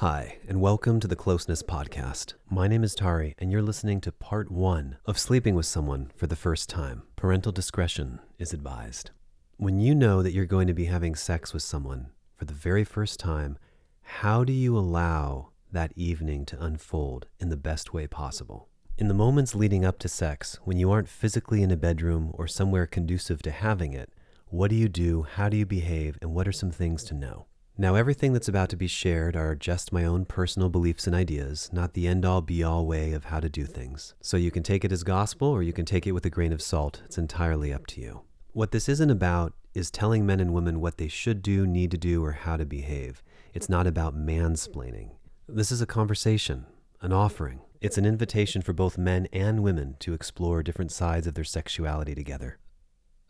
[0.00, 2.34] Hi, and welcome to the Closeness Podcast.
[2.50, 6.26] My name is Tari, and you're listening to part one of sleeping with someone for
[6.26, 7.04] the first time.
[7.16, 9.12] Parental discretion is advised.
[9.56, 12.84] When you know that you're going to be having sex with someone for the very
[12.84, 13.56] first time,
[14.02, 18.68] how do you allow that evening to unfold in the best way possible?
[18.98, 22.46] In the moments leading up to sex, when you aren't physically in a bedroom or
[22.46, 24.12] somewhere conducive to having it,
[24.48, 25.22] what do you do?
[25.22, 26.18] How do you behave?
[26.20, 27.46] And what are some things to know?
[27.78, 31.68] Now, everything that's about to be shared are just my own personal beliefs and ideas,
[31.74, 34.14] not the end all be all way of how to do things.
[34.22, 36.54] So you can take it as gospel or you can take it with a grain
[36.54, 37.02] of salt.
[37.04, 38.22] It's entirely up to you.
[38.52, 41.98] What this isn't about is telling men and women what they should do, need to
[41.98, 43.22] do, or how to behave.
[43.52, 45.10] It's not about mansplaining.
[45.46, 46.64] This is a conversation,
[47.02, 47.60] an offering.
[47.82, 52.14] It's an invitation for both men and women to explore different sides of their sexuality
[52.14, 52.56] together.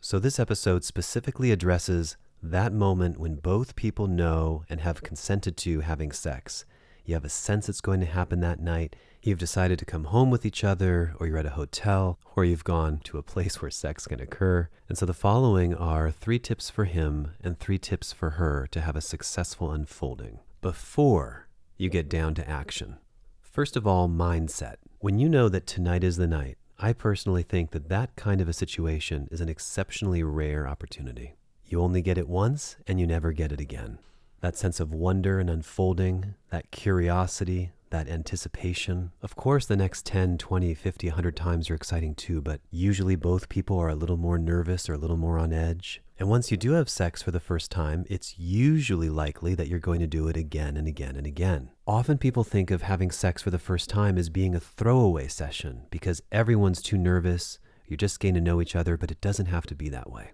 [0.00, 5.80] So, this episode specifically addresses that moment when both people know and have consented to
[5.80, 6.64] having sex.
[7.04, 8.96] You have a sense it's going to happen that night.
[9.22, 12.64] You've decided to come home with each other, or you're at a hotel, or you've
[12.64, 14.68] gone to a place where sex can occur.
[14.88, 18.80] And so the following are three tips for him and three tips for her to
[18.80, 22.96] have a successful unfolding before you get down to action.
[23.40, 24.76] First of all, mindset.
[24.98, 28.48] When you know that tonight is the night, I personally think that that kind of
[28.48, 31.34] a situation is an exceptionally rare opportunity.
[31.68, 33.98] You only get it once and you never get it again.
[34.40, 39.10] That sense of wonder and unfolding, that curiosity, that anticipation.
[39.22, 43.48] Of course, the next 10, 20, 50, 100 times are exciting too, but usually both
[43.48, 46.02] people are a little more nervous or a little more on edge.
[46.18, 49.78] And once you do have sex for the first time, it's usually likely that you're
[49.78, 51.70] going to do it again and again and again.
[51.86, 55.82] Often people think of having sex for the first time as being a throwaway session
[55.90, 59.66] because everyone's too nervous, you're just getting to know each other, but it doesn't have
[59.66, 60.30] to be that way.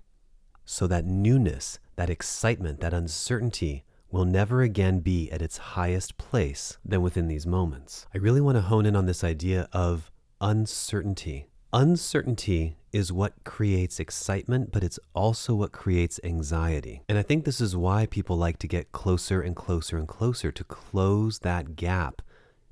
[0.65, 6.79] So that newness, that excitement, that uncertainty will never again be at its highest place
[6.85, 8.07] than within these moments.
[8.15, 11.47] I really want to hone in on this idea of uncertainty.
[11.73, 17.03] Uncertainty is what creates excitement, but it's also what creates anxiety.
[17.09, 20.53] And I think this is why people like to get closer and closer and closer
[20.53, 22.21] to close that gap,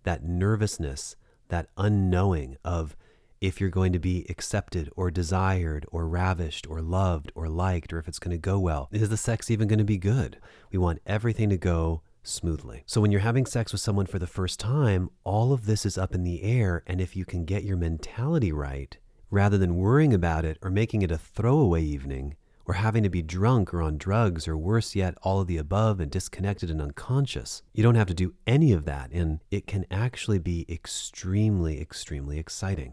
[0.03, 1.17] that nervousness,
[1.49, 2.95] that unknowing of
[3.41, 7.99] if you're going to be accepted or desired or ravished or loved or liked or
[7.99, 8.89] if it's going to go well.
[8.93, 10.39] Is the sex even going to be good?
[10.71, 12.83] We want everything to go smoothly.
[12.87, 15.97] So when you're having sex with someone for the first time, all of this is
[15.97, 16.83] up in the air.
[16.87, 18.97] And if you can get your mentality right,
[19.31, 22.37] rather than worrying about it or making it a throwaway evening,
[22.67, 25.99] or having to be drunk or on drugs, or worse yet, all of the above
[25.99, 27.63] and disconnected and unconscious.
[27.73, 32.39] You don't have to do any of that, and it can actually be extremely, extremely
[32.39, 32.93] exciting.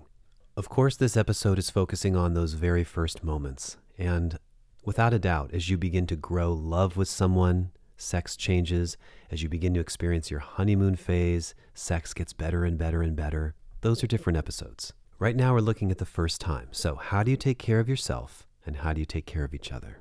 [0.58, 3.78] Of course, this episode is focusing on those very first moments.
[3.96, 4.40] And
[4.84, 8.98] without a doubt, as you begin to grow love with someone, sex changes.
[9.30, 13.54] As you begin to experience your honeymoon phase, sex gets better and better and better.
[13.82, 14.94] Those are different episodes.
[15.20, 16.70] Right now, we're looking at the first time.
[16.72, 19.54] So, how do you take care of yourself and how do you take care of
[19.54, 20.00] each other?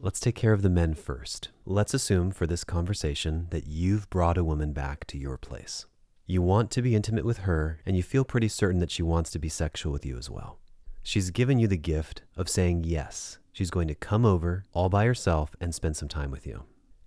[0.00, 1.50] Let's take care of the men first.
[1.64, 5.86] Let's assume for this conversation that you've brought a woman back to your place.
[6.30, 9.30] You want to be intimate with her, and you feel pretty certain that she wants
[9.30, 10.58] to be sexual with you as well.
[11.02, 13.38] She's given you the gift of saying yes.
[13.50, 16.64] She's going to come over all by herself and spend some time with you.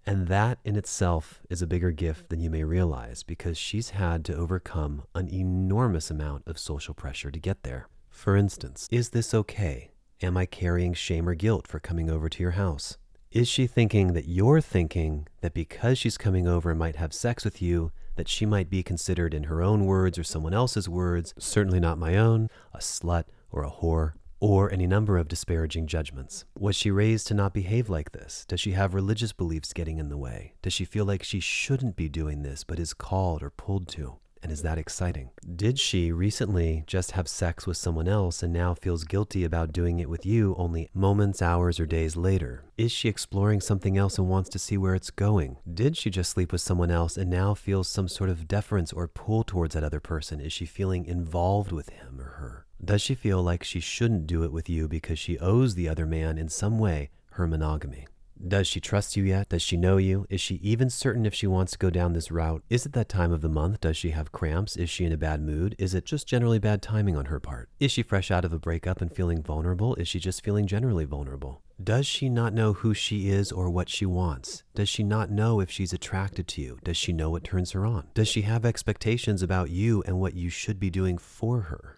[0.07, 4.25] And that in itself is a bigger gift than you may realize because she's had
[4.25, 7.89] to overcome an enormous amount of social pressure to get there.
[8.09, 9.91] For instance, is this okay?
[10.23, 12.97] Am I carrying shame or guilt for coming over to your house?
[13.31, 17.45] Is she thinking that you're thinking that because she's coming over and might have sex
[17.45, 21.33] with you, that she might be considered, in her own words or someone else's words,
[21.37, 26.45] certainly not my own, a slut or a whore, or any number of disparaging judgments.
[26.57, 28.45] Was she raised to not behave like this?
[28.47, 30.53] Does she have religious beliefs getting in the way?
[30.61, 34.17] Does she feel like she shouldn't be doing this but is called or pulled to?
[34.43, 35.29] And is that exciting?
[35.55, 39.99] Did she recently just have sex with someone else and now feels guilty about doing
[39.99, 42.63] it with you only moments, hours, or days later?
[42.77, 45.57] Is she exploring something else and wants to see where it's going?
[45.71, 49.07] Did she just sleep with someone else and now feels some sort of deference or
[49.07, 50.41] pull towards that other person?
[50.41, 52.65] Is she feeling involved with him or her?
[52.83, 56.07] Does she feel like she shouldn't do it with you because she owes the other
[56.07, 58.07] man in some way her monogamy?
[58.47, 59.49] Does she trust you yet?
[59.49, 60.25] Does she know you?
[60.29, 62.63] Is she even certain if she wants to go down this route?
[62.69, 63.81] Is it that time of the month?
[63.81, 64.75] Does she have cramps?
[64.75, 65.75] Is she in a bad mood?
[65.77, 67.69] Is it just generally bad timing on her part?
[67.79, 69.95] Is she fresh out of a breakup and feeling vulnerable?
[69.95, 71.61] Is she just feeling generally vulnerable?
[71.81, 74.63] Does she not know who she is or what she wants?
[74.75, 76.79] Does she not know if she's attracted to you?
[76.83, 78.07] Does she know what turns her on?
[78.13, 81.97] Does she have expectations about you and what you should be doing for her?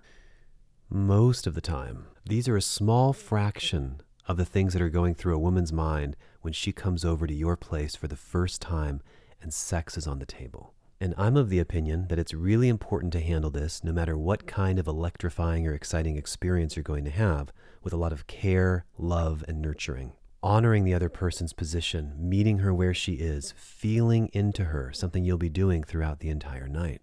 [0.90, 5.14] Most of the time, these are a small fraction of the things that are going
[5.14, 9.02] through a woman's mind when she comes over to your place for the first time
[9.42, 10.74] and sex is on the table.
[11.02, 14.46] And I'm of the opinion that it's really important to handle this no matter what
[14.46, 17.52] kind of electrifying or exciting experience you're going to have,
[17.82, 20.14] with a lot of care, love, and nurturing.
[20.42, 25.38] Honoring the other person's position, meeting her where she is, feeling into her, something you'll
[25.38, 27.02] be doing throughout the entire night.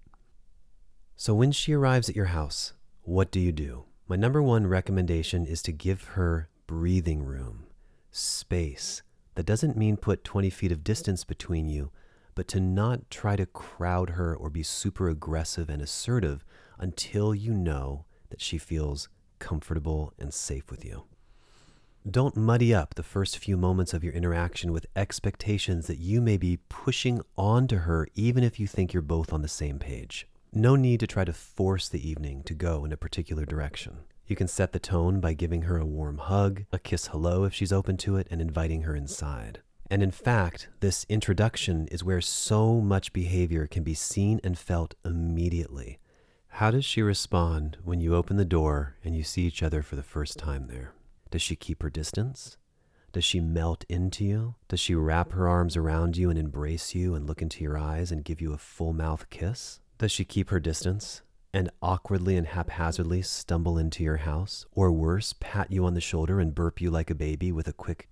[1.16, 3.84] So when she arrives at your house, what do you do?
[4.08, 7.66] My number one recommendation is to give her breathing room,
[8.10, 9.02] space.
[9.34, 11.90] That doesn't mean put 20 feet of distance between you,
[12.34, 16.44] but to not try to crowd her or be super aggressive and assertive
[16.78, 21.04] until you know that she feels comfortable and safe with you.
[22.08, 26.38] Don't muddy up the first few moments of your interaction with expectations that you may
[26.38, 30.26] be pushing onto her, even if you think you're both on the same page.
[30.52, 33.98] No need to try to force the evening to go in a particular direction.
[34.30, 37.52] You can set the tone by giving her a warm hug, a kiss hello if
[37.52, 39.60] she's open to it, and inviting her inside.
[39.90, 44.94] And in fact, this introduction is where so much behavior can be seen and felt
[45.04, 45.98] immediately.
[46.46, 49.96] How does she respond when you open the door and you see each other for
[49.96, 50.92] the first time there?
[51.32, 52.56] Does she keep her distance?
[53.10, 54.54] Does she melt into you?
[54.68, 58.12] Does she wrap her arms around you and embrace you and look into your eyes
[58.12, 59.80] and give you a full mouth kiss?
[59.98, 61.22] Does she keep her distance
[61.52, 64.66] and awkwardly and haphazardly stumble into your house?
[64.72, 67.72] Or worse, pat you on the shoulder and burp you like a baby with a
[67.72, 68.08] quick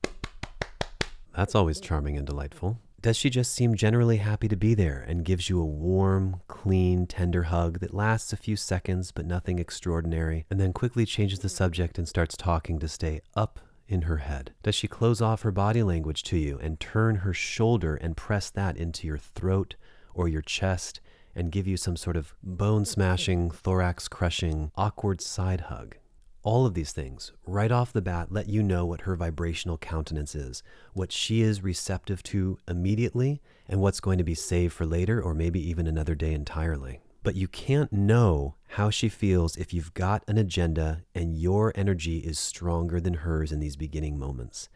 [1.38, 2.80] that's always charming and delightful.
[3.00, 7.06] Does she just seem generally happy to be there and gives you a warm, clean,
[7.06, 11.48] tender hug that lasts a few seconds but nothing extraordinary, and then quickly changes the
[11.48, 14.52] subject and starts talking to stay up in her head?
[14.64, 18.50] Does she close off her body language to you and turn her shoulder and press
[18.50, 19.76] that into your throat
[20.12, 21.00] or your chest
[21.38, 25.96] and give you some sort of bone smashing, thorax crushing, awkward side hug?
[26.42, 30.34] All of these things, right off the bat, let you know what her vibrational countenance
[30.34, 30.62] is,
[30.92, 35.34] what she is receptive to immediately, and what's going to be saved for later or
[35.34, 37.00] maybe even another day entirely.
[37.22, 42.18] But you can't know how she feels if you've got an agenda and your energy
[42.18, 44.68] is stronger than hers in these beginning moments.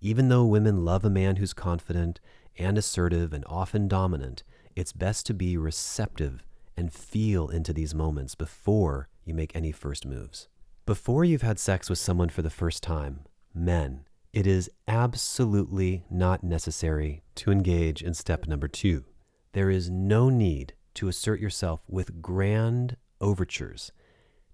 [0.00, 2.18] Even though women love a man who's confident
[2.58, 4.42] and assertive and often dominant,
[4.76, 6.42] it's best to be receptive
[6.76, 10.48] and feel into these moments before you make any first moves.
[10.86, 13.20] Before you've had sex with someone for the first time,
[13.54, 19.04] men, it is absolutely not necessary to engage in step number two.
[19.52, 23.92] There is no need to assert yourself with grand overtures,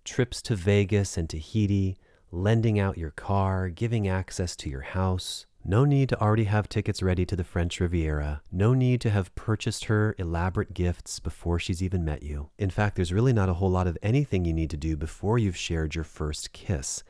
[0.05, 1.97] trips to Vegas and Tahiti,
[2.31, 7.03] lending out your car, giving access to your house, no need to already have tickets
[7.03, 8.41] ready to the French Riviera.
[8.53, 12.51] No need to have purchased her elaborate gifts before she's even met you.
[12.57, 15.39] In fact, there's really not a whole lot of anything you need to do before
[15.39, 17.03] you've shared your first kiss.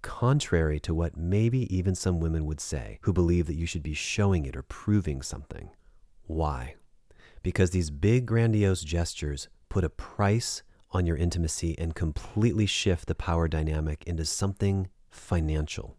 [0.00, 3.92] Contrary to what maybe even some women would say, who believe that you should be
[3.92, 5.68] showing it or proving something.
[6.22, 6.76] Why?
[7.42, 10.62] Because these big, grandiose gestures put a price
[10.92, 15.97] on your intimacy and completely shift the power dynamic into something financial.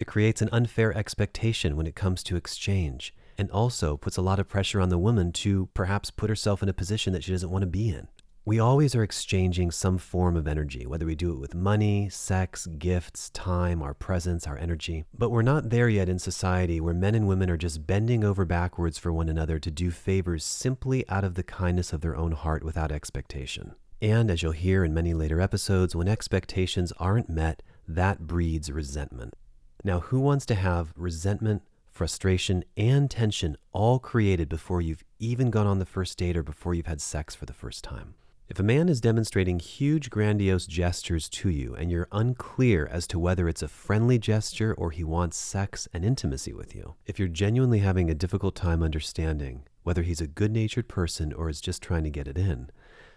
[0.00, 4.38] It creates an unfair expectation when it comes to exchange and also puts a lot
[4.38, 7.50] of pressure on the woman to perhaps put herself in a position that she doesn't
[7.50, 8.08] want to be in.
[8.46, 12.66] We always are exchanging some form of energy, whether we do it with money, sex,
[12.66, 15.04] gifts, time, our presence, our energy.
[15.12, 18.46] But we're not there yet in society where men and women are just bending over
[18.46, 22.32] backwards for one another to do favors simply out of the kindness of their own
[22.32, 23.74] heart without expectation.
[24.00, 29.34] And as you'll hear in many later episodes, when expectations aren't met, that breeds resentment.
[29.82, 35.66] Now, who wants to have resentment, frustration, and tension all created before you've even gone
[35.66, 38.14] on the first date or before you've had sex for the first time?
[38.50, 43.18] If a man is demonstrating huge, grandiose gestures to you and you're unclear as to
[43.18, 47.28] whether it's a friendly gesture or he wants sex and intimacy with you, if you're
[47.28, 51.80] genuinely having a difficult time understanding whether he's a good natured person or is just
[51.80, 52.70] trying to get it in,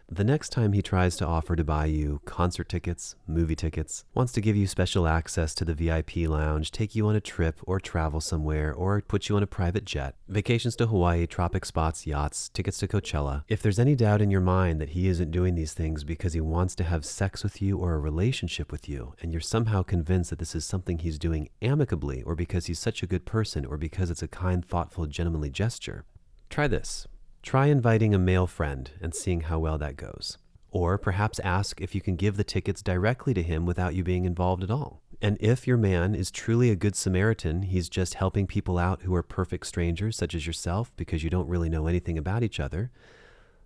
[0.09, 4.31] the next time he tries to offer to buy you concert tickets, movie tickets, wants
[4.33, 7.79] to give you special access to the VIP lounge, take you on a trip or
[7.79, 12.49] travel somewhere, or put you on a private jet, vacations to Hawaii, tropic spots, yachts,
[12.49, 15.73] tickets to Coachella, if there's any doubt in your mind that he isn't doing these
[15.73, 19.31] things because he wants to have sex with you or a relationship with you, and
[19.31, 23.07] you're somehow convinced that this is something he's doing amicably or because he's such a
[23.07, 26.05] good person or because it's a kind, thoughtful, gentlemanly gesture,
[26.49, 27.07] try this.
[27.43, 30.37] Try inviting a male friend and seeing how well that goes.
[30.71, 34.23] Or perhaps ask if you can give the tickets directly to him without you being
[34.23, 35.01] involved at all.
[35.21, 39.13] And if your man is truly a good Samaritan, he's just helping people out who
[39.13, 42.91] are perfect strangers, such as yourself, because you don't really know anything about each other,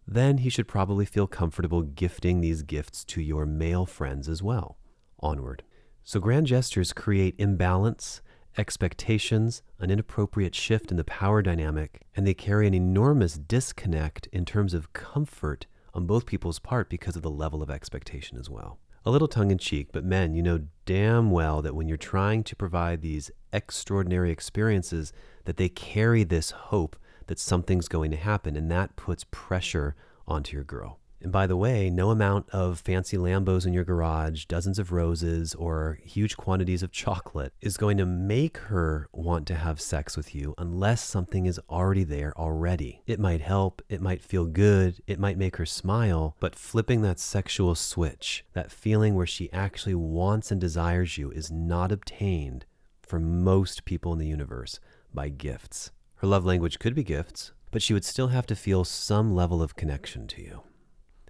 [0.08, 4.78] then he should probably feel comfortable gifting these gifts to your male friends as well.
[5.20, 5.64] Onward.
[6.04, 8.22] So, grand gestures create imbalance,
[8.58, 14.46] expectations, an inappropriate shift in the power dynamic, and they carry an enormous disconnect in
[14.46, 18.80] terms of comfort on both people's part because of the level of expectation as well.
[19.06, 22.44] A little tongue in cheek, but men, you know damn well that when you're trying
[22.44, 25.14] to provide these extraordinary experiences,
[25.46, 26.98] that they carry this hope
[27.28, 29.96] that something's going to happen, and that puts pressure
[30.28, 31.00] onto your girl.
[31.28, 35.54] And by the way, no amount of fancy Lambos in your garage, dozens of roses,
[35.56, 40.34] or huge quantities of chocolate is going to make her want to have sex with
[40.34, 43.02] you unless something is already there already.
[43.06, 47.20] It might help, it might feel good, it might make her smile, but flipping that
[47.20, 52.64] sexual switch, that feeling where she actually wants and desires you, is not obtained
[53.02, 54.80] for most people in the universe
[55.14, 55.92] by gifts.
[56.16, 59.62] Her love language could be gifts, but she would still have to feel some level
[59.62, 60.62] of connection to you.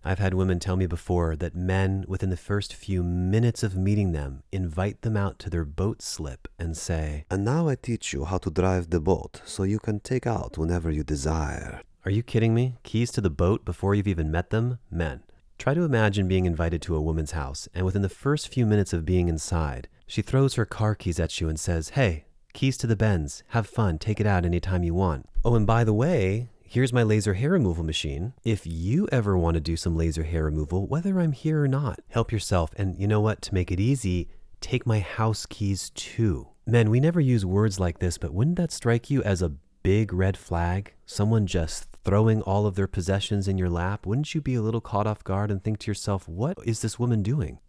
[0.08, 4.14] I've had women tell me before that men, within the first few minutes of meeting
[4.14, 8.24] them, invite them out to their boat slip and say, And now I teach you
[8.24, 11.82] how to drive the boat so you can take out whenever you desire.
[12.06, 12.76] Are you kidding me?
[12.84, 14.80] Keys to the boat before you've even met them?
[14.90, 15.24] Men.
[15.58, 18.94] Try to imagine being invited to a woman's house, and within the first few minutes
[18.94, 22.24] of being inside, she throws her car keys at you and says, Hey,
[22.54, 23.44] keys to the Benz.
[23.50, 23.98] Have fun.
[23.98, 25.28] Take it out anytime you want.
[25.44, 28.34] Oh, and by the way, here's my laser hair removal machine.
[28.44, 32.00] If you ever want to do some laser hair removal, whether I'm here or not,
[32.10, 32.72] help yourself.
[32.76, 33.42] And you know what?
[33.44, 36.50] To make it easy, take my house keys too.
[36.66, 40.12] Men, we never use words like this, but wouldn't that strike you as a big
[40.12, 40.94] red flag?
[41.06, 44.06] Someone just throwing all of their possessions in your lap?
[44.06, 47.00] Wouldn't you be a little caught off guard and think to yourself, what is this
[47.00, 47.60] woman doing?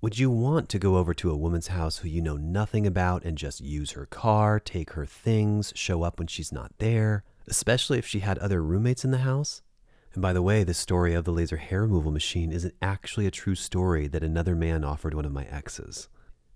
[0.00, 3.24] Would you want to go over to a woman's house who you know nothing about
[3.24, 7.24] and just use her car, take her things, show up when she's not there?
[7.50, 9.62] Especially if she had other roommates in the house.
[10.12, 13.30] And by the way, the story of the laser hair removal machine isn't actually a
[13.30, 16.08] true story that another man offered one of my exes.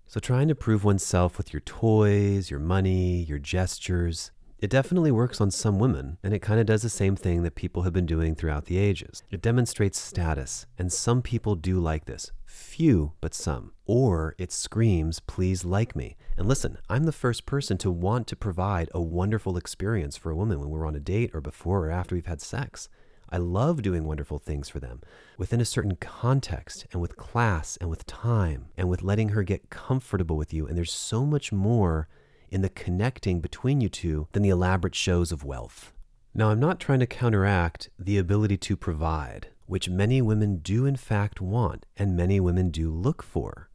[0.05, 4.31] So, trying to prove oneself with your toys, your money, your gestures,
[4.63, 7.53] it definitely works on some women, and it kind of does the same thing that
[7.53, 9.21] people have been doing throughout the ages.
[9.29, 12.31] It demonstrates status, and some people do like this.
[12.45, 13.73] Few, but some.
[13.85, 16.15] Or it screams, please like me.
[16.37, 20.35] And listen, I'm the first person to want to provide a wonderful experience for a
[20.37, 22.87] woman when we're on a date or before or after we've had sex.
[23.29, 25.01] I love doing wonderful things for them
[25.37, 29.69] within a certain context and with class and with time and with letting her get
[29.69, 30.65] comfortable with you.
[30.67, 32.07] And there's so much more
[32.53, 35.91] in the connecting between you two than the elaborate shows of wealth.
[36.35, 40.95] Now, I'm not trying to counteract the ability to provide, which many women do in
[40.95, 43.69] fact want and many women do look for.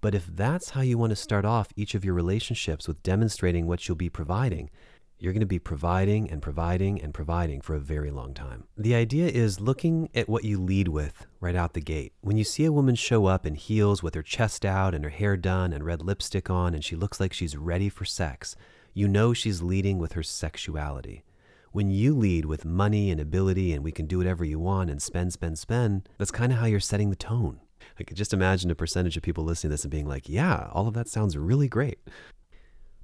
[0.00, 3.68] But if that's how you want to start off each of your relationships with demonstrating
[3.68, 4.68] what you'll be providing,
[5.18, 8.64] you're going to be providing and providing and providing for a very long time.
[8.76, 12.12] The idea is looking at what you lead with right out the gate.
[12.20, 15.10] When you see a woman show up in heels with her chest out and her
[15.10, 18.56] hair done and red lipstick on, and she looks like she's ready for sex,
[18.92, 21.24] you know she's leading with her sexuality.
[21.72, 25.02] When you lead with money and ability and we can do whatever you want and
[25.02, 27.60] spend, spend, spend, that's kind of how you're setting the tone.
[27.98, 30.68] I could just imagine a percentage of people listening to this and being like, yeah,
[30.72, 31.98] all of that sounds really great.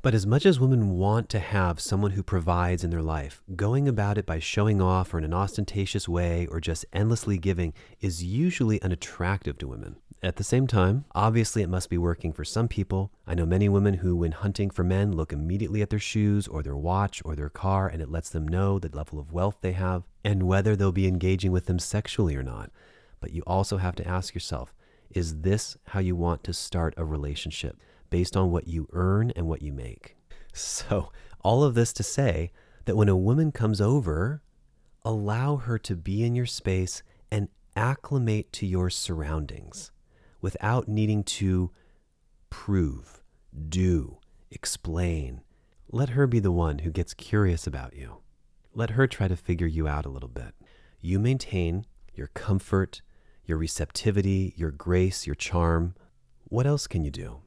[0.02, 3.87] But as much as women want to have someone who provides in their life, going
[3.87, 8.25] about it by showing off or in an ostentatious way or just endlessly giving is
[8.25, 9.97] usually unattractive to women.
[10.23, 13.11] At the same time, obviously it must be working for some people.
[13.26, 16.62] I know many women who, when hunting for men, look immediately at their shoes or
[16.62, 19.73] their watch or their car and it lets them know the level of wealth they
[19.73, 22.71] have and whether they'll be engaging with them sexually or not.
[23.21, 24.75] But you also have to ask yourself
[25.11, 27.76] is this how you want to start a relationship?
[28.11, 30.17] Based on what you earn and what you make.
[30.52, 31.12] So,
[31.43, 32.50] all of this to say
[32.85, 34.43] that when a woman comes over,
[35.05, 39.90] allow her to be in your space and acclimate to your surroundings
[40.40, 41.71] without needing to
[42.50, 43.23] prove,
[43.69, 44.19] do,
[44.50, 45.43] explain.
[45.90, 48.19] Let her be the one who gets curious about you.
[48.75, 50.55] Let her try to figure you out a little bit.
[51.00, 53.02] You maintain your comfort,
[53.45, 55.95] your receptivity, your grace, your charm.
[56.45, 57.40] What else can you do?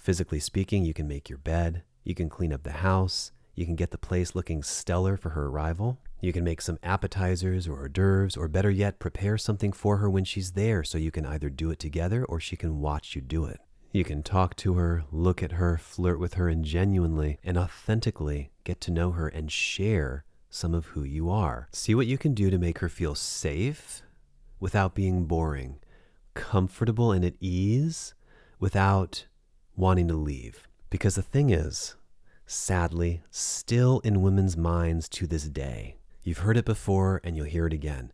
[0.00, 3.76] Physically speaking, you can make your bed, you can clean up the house, you can
[3.76, 5.98] get the place looking stellar for her arrival.
[6.22, 10.08] You can make some appetizers or hors d'oeuvres, or better yet, prepare something for her
[10.08, 13.20] when she's there so you can either do it together or she can watch you
[13.20, 13.60] do it.
[13.92, 18.52] You can talk to her, look at her, flirt with her, and genuinely and authentically
[18.64, 21.68] get to know her and share some of who you are.
[21.72, 24.00] See what you can do to make her feel safe
[24.58, 25.80] without being boring,
[26.32, 28.14] comfortable and at ease
[28.58, 29.26] without
[29.80, 30.68] wanting to leave.
[30.90, 31.96] Because the thing is,
[32.46, 37.66] sadly, still in women's minds to this day, you've heard it before and you'll hear
[37.66, 38.12] it again.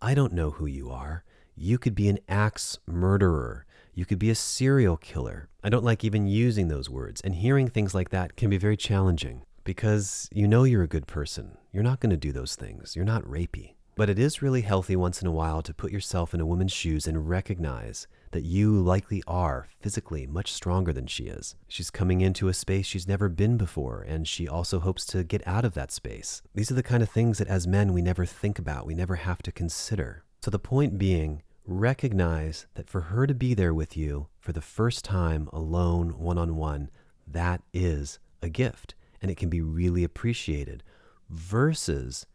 [0.00, 1.24] I don't know who you are.
[1.56, 3.66] You could be an axe murderer.
[3.94, 5.48] You could be a serial killer.
[5.62, 8.76] I don't like even using those words, and hearing things like that can be very
[8.76, 11.56] challenging because you know you're a good person.
[11.72, 12.96] You're not going to do those things.
[12.96, 13.74] You're not rapey.
[13.96, 16.72] But it is really healthy once in a while to put yourself in a woman's
[16.72, 21.54] shoes and recognize that you likely are physically much stronger than she is.
[21.68, 25.46] She's coming into a space she's never been before, and she also hopes to get
[25.46, 26.42] out of that space.
[26.52, 29.14] These are the kind of things that as men we never think about, we never
[29.14, 30.24] have to consider.
[30.42, 34.60] So the point being, recognize that for her to be there with you for the
[34.60, 36.90] first time alone, one on one,
[37.28, 40.82] that is a gift and it can be really appreciated
[41.30, 42.26] versus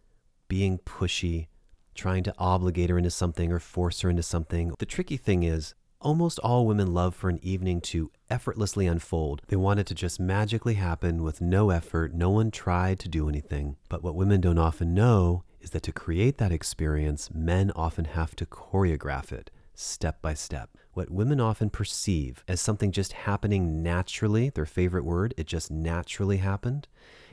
[0.47, 1.47] being pushy,
[1.93, 4.73] trying to obligate her into something or force her into something.
[4.79, 9.41] The tricky thing is, almost all women love for an evening to effortlessly unfold.
[9.47, 12.13] They want it to just magically happen with no effort.
[12.13, 13.75] No one tried to do anything.
[13.89, 18.35] But what women don't often know is that to create that experience, men often have
[18.37, 20.77] to choreograph it step by step.
[20.93, 26.37] What women often perceive as something just happening naturally, their favorite word, it just naturally
[26.37, 26.87] happened,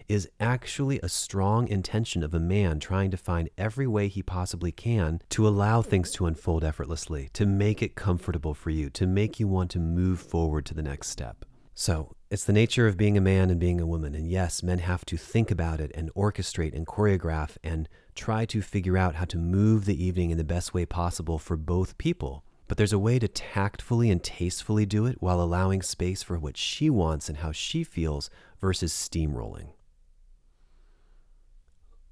[0.08, 4.72] is actually a strong intention of a man trying to find every way he possibly
[4.72, 9.40] can to allow things to unfold effortlessly, to make it comfortable for you, to make
[9.40, 11.44] you want to move forward to the next step.
[11.75, 14.14] So, it's the nature of being a man and being a woman.
[14.14, 18.62] And yes, men have to think about it and orchestrate and choreograph and try to
[18.62, 22.42] figure out how to move the evening in the best way possible for both people.
[22.66, 26.56] But there's a way to tactfully and tastefully do it while allowing space for what
[26.56, 29.68] she wants and how she feels versus steamrolling.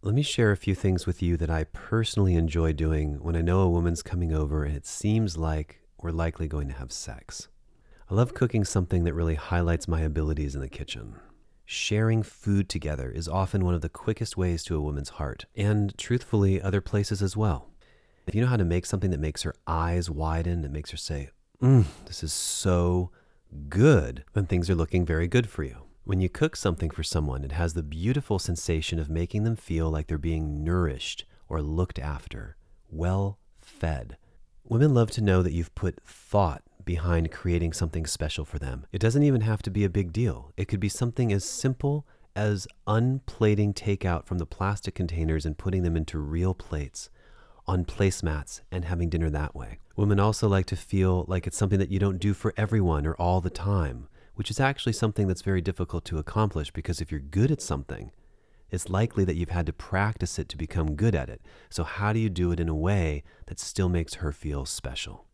[0.05, 3.41] Let me share a few things with you that I personally enjoy doing when I
[3.41, 7.49] know a woman's coming over and it seems like we're likely going to have sex.
[8.11, 11.15] I love cooking something that really highlights my abilities in the kitchen.
[11.65, 15.97] Sharing food together is often one of the quickest ways to a woman's heart, and
[15.97, 17.71] truthfully, other places as well.
[18.27, 20.99] If you know how to make something that makes her eyes widen, that makes her
[20.99, 21.31] say,
[21.63, 23.11] Mmm, this is so
[23.71, 25.84] good, then things are looking very good for you.
[26.07, 29.91] When you cook something for someone, it has the beautiful sensation of making them feel
[29.91, 32.57] like they're being nourished or looked after,
[32.91, 34.19] well fed.
[34.65, 38.85] Women love to know that you've put thought behind creating something special for them.
[38.93, 42.07] It doesn't even have to be a big deal, it could be something as simple
[42.37, 47.09] as unplating takeout from the plastic containers and putting them into real plates
[47.67, 49.79] on placemats and having dinner that way.
[49.97, 53.15] Women also like to feel like it's something that you don't do for everyone or
[53.15, 57.21] all the time which is actually something that's very difficult to accomplish because if you're
[57.21, 58.11] good at something,
[58.71, 61.41] it's likely that you've had to practice it to become good at it.
[61.71, 65.27] So, how do you do it in a way that still makes her feel special?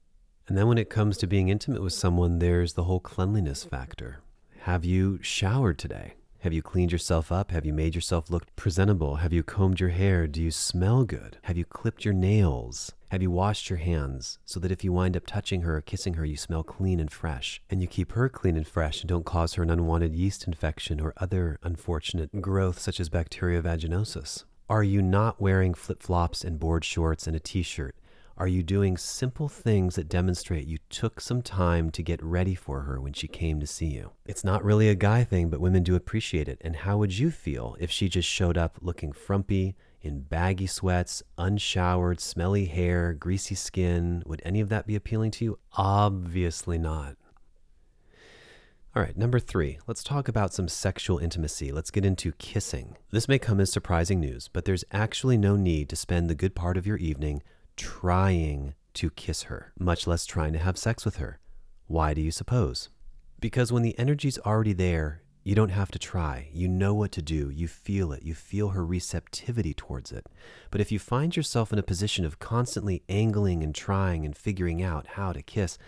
[0.47, 4.21] And then, when it comes to being intimate with someone, there's the whole cleanliness factor.
[4.65, 6.15] Have you showered today?
[6.41, 7.51] Have you cleaned yourself up?
[7.51, 9.17] Have you made yourself look presentable?
[9.17, 10.27] Have you combed your hair?
[10.27, 11.39] Do you smell good?
[11.43, 12.93] Have you clipped your nails?
[13.11, 16.15] Have you washed your hands so that if you wind up touching her or kissing
[16.15, 17.61] her, you smell clean and fresh?
[17.69, 21.01] And you keep her clean and fresh and don't cause her an unwanted yeast infection
[21.01, 24.45] or other unfortunate growth such as bacterial vaginosis?
[24.69, 27.97] Are you not wearing flip flops and board shorts and a t shirt?
[28.37, 32.83] Are you doing simple things that demonstrate you took some time to get ready for
[32.83, 34.13] her when she came to see you?
[34.25, 36.59] It's not really a guy thing, but women do appreciate it.
[36.61, 41.23] And how would you feel if she just showed up looking frumpy, in baggy sweats,
[41.37, 44.23] unshowered, smelly hair, greasy skin?
[44.27, 45.59] Would any of that be appealing to you?
[45.77, 47.17] Obviously not.
[48.97, 51.71] All right, number three, let's talk about some sexual intimacy.
[51.71, 52.97] Let's get into kissing.
[53.13, 56.57] This may come as surprising news, but there's actually no need to spend the good
[56.57, 57.43] part of your evening
[57.77, 61.39] trying to kiss her, much less trying to have sex with her.
[61.87, 62.89] Why do you suppose?
[63.39, 66.49] Because when the energy's already there, you don't have to try.
[66.53, 67.51] You know what to do.
[67.51, 68.23] You feel it.
[68.23, 70.27] You feel her receptivity towards it.
[70.71, 74.83] But if you find yourself in a position of constantly angling and trying and figuring
[74.83, 75.79] out how to kiss,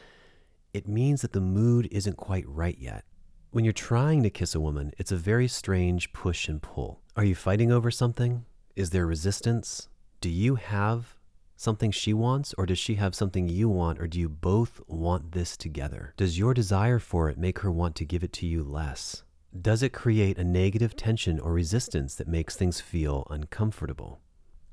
[0.73, 3.05] it means that the mood isn't quite right yet.
[3.51, 7.01] When you're trying to kiss a woman, it's a very strange push and pull.
[7.15, 8.47] Are you fighting over something?
[8.75, 9.89] Is there resistance?
[10.23, 11.15] Do you have
[11.57, 15.33] something she wants, or does she have something you want, or do you both want
[15.33, 16.15] this together?
[16.17, 19.23] Does your desire for it make her want to give it to you less?
[19.61, 24.19] Does it create a negative tension or resistance that makes things feel uncomfortable?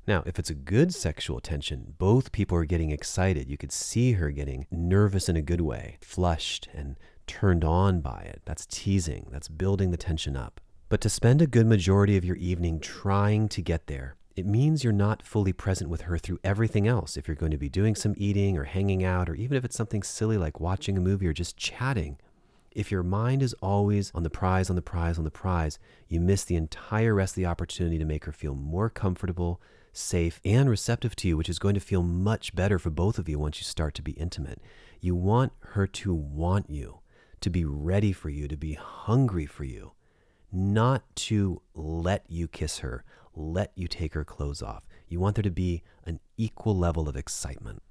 [0.06, 3.50] Now, if it's a good sexual tension, both people are getting excited.
[3.50, 8.22] You could see her getting nervous in a good way, flushed and turned on by
[8.22, 8.40] it.
[8.46, 10.62] That's teasing, that's building the tension up.
[10.88, 14.82] But to spend a good majority of your evening trying to get there, it means
[14.82, 17.18] you're not fully present with her through everything else.
[17.18, 19.76] If you're going to be doing some eating or hanging out, or even if it's
[19.76, 22.16] something silly like watching a movie or just chatting,
[22.72, 26.20] If your mind is always on the prize, on the prize, on the prize, you
[26.20, 29.60] miss the entire rest of the opportunity to make her feel more comfortable,
[29.92, 33.28] safe, and receptive to you, which is going to feel much better for both of
[33.28, 34.62] you once you start to be intimate.
[35.00, 37.00] You want her to want you,
[37.40, 39.92] to be ready for you, to be hungry for you,
[40.52, 43.02] not to let you kiss her,
[43.34, 44.86] let you take her clothes off.
[45.08, 47.82] You want there to be an equal level of excitement.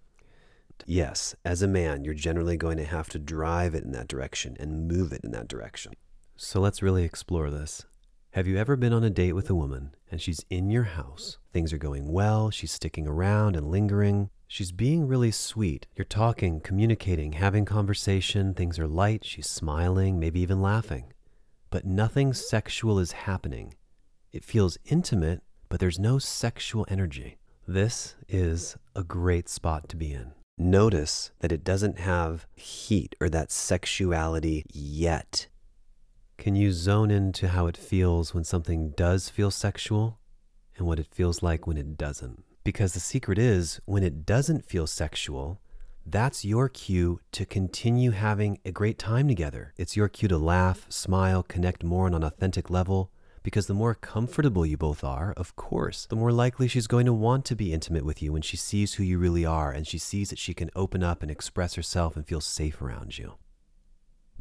[0.86, 4.58] Yes, as a man, you're generally going to have to drive it in that direction
[4.60, 5.94] and move it in that direction.
[6.36, 7.86] So let's really explore this.
[8.32, 11.38] Have you ever been on a date with a woman and she's in your house?
[11.52, 14.30] Things are going well, she's sticking around and lingering.
[14.48, 15.88] She's being really sweet.
[15.96, 21.12] You're talking, communicating, having conversation, things are light, she's smiling, maybe even laughing.
[21.70, 23.76] But nothing sexual is happening.
[24.32, 27.38] It feels intimate, but there's no sexual energy.
[27.68, 30.34] This is a great spot to be in.
[30.62, 35.48] Notice that it doesn't have heat or that sexuality yet.
[36.38, 40.20] Can you zone into how it feels when something does feel sexual
[40.76, 42.44] and what it feels like when it doesn't?
[42.66, 45.62] Because the secret is when it doesn't feel sexual,
[46.06, 49.74] that's your cue to continue having a great time together.
[49.78, 53.96] It's your cue to laugh, smile, connect more on an authentic level, because the more
[53.96, 57.74] comfortable you both are, of course, the more likely she's going to want to be
[57.74, 60.54] intimate with you when she sees who you really are and she sees that she
[60.54, 63.36] can open up and express herself and feel safe around you.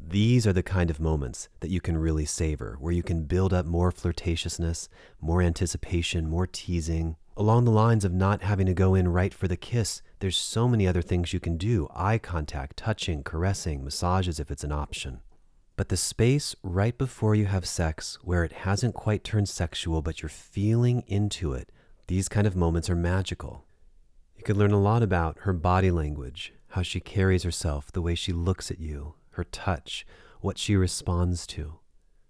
[0.00, 3.52] These are the kind of moments that you can really savor, where you can build
[3.52, 4.88] up more flirtatiousness,
[5.20, 7.16] more anticipation, more teasing.
[7.36, 10.68] Along the lines of not having to go in right for the kiss, there's so
[10.68, 15.20] many other things you can do eye contact, touching, caressing, massages if it's an option.
[15.78, 20.20] But the space right before you have sex, where it hasn't quite turned sexual, but
[20.20, 21.70] you're feeling into it,
[22.08, 23.64] these kind of moments are magical.
[24.36, 28.16] You can learn a lot about her body language, how she carries herself, the way
[28.16, 30.04] she looks at you, her touch,
[30.40, 31.78] what she responds to,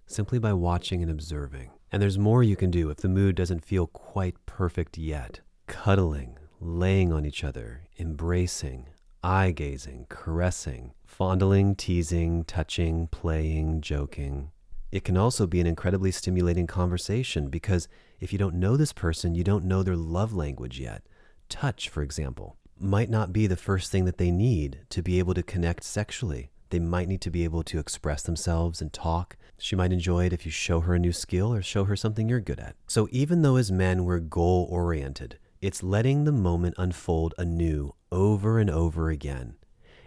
[0.06, 1.70] simply by watching and observing.
[1.90, 5.40] And there's more you can do if the mood doesn't feel quite perfect yet.
[5.66, 8.88] Cuddling, laying on each other, embracing,
[9.28, 14.50] eye gazing, caressing, fondling, teasing, touching, playing, joking.
[14.90, 17.88] It can also be an incredibly stimulating conversation because
[18.20, 21.02] if you don't know this person, you don't know their love language yet.
[21.50, 25.34] Touch, for example, might not be the first thing that they need to be able
[25.34, 26.50] to connect sexually.
[26.70, 29.36] They might need to be able to express themselves and talk.
[29.58, 32.30] She might enjoy it if you show her a new skill or show her something
[32.30, 32.76] you're good at.
[32.86, 38.58] So, even though as men we're goal oriented, it's letting the moment unfold anew over
[38.58, 39.54] and over again.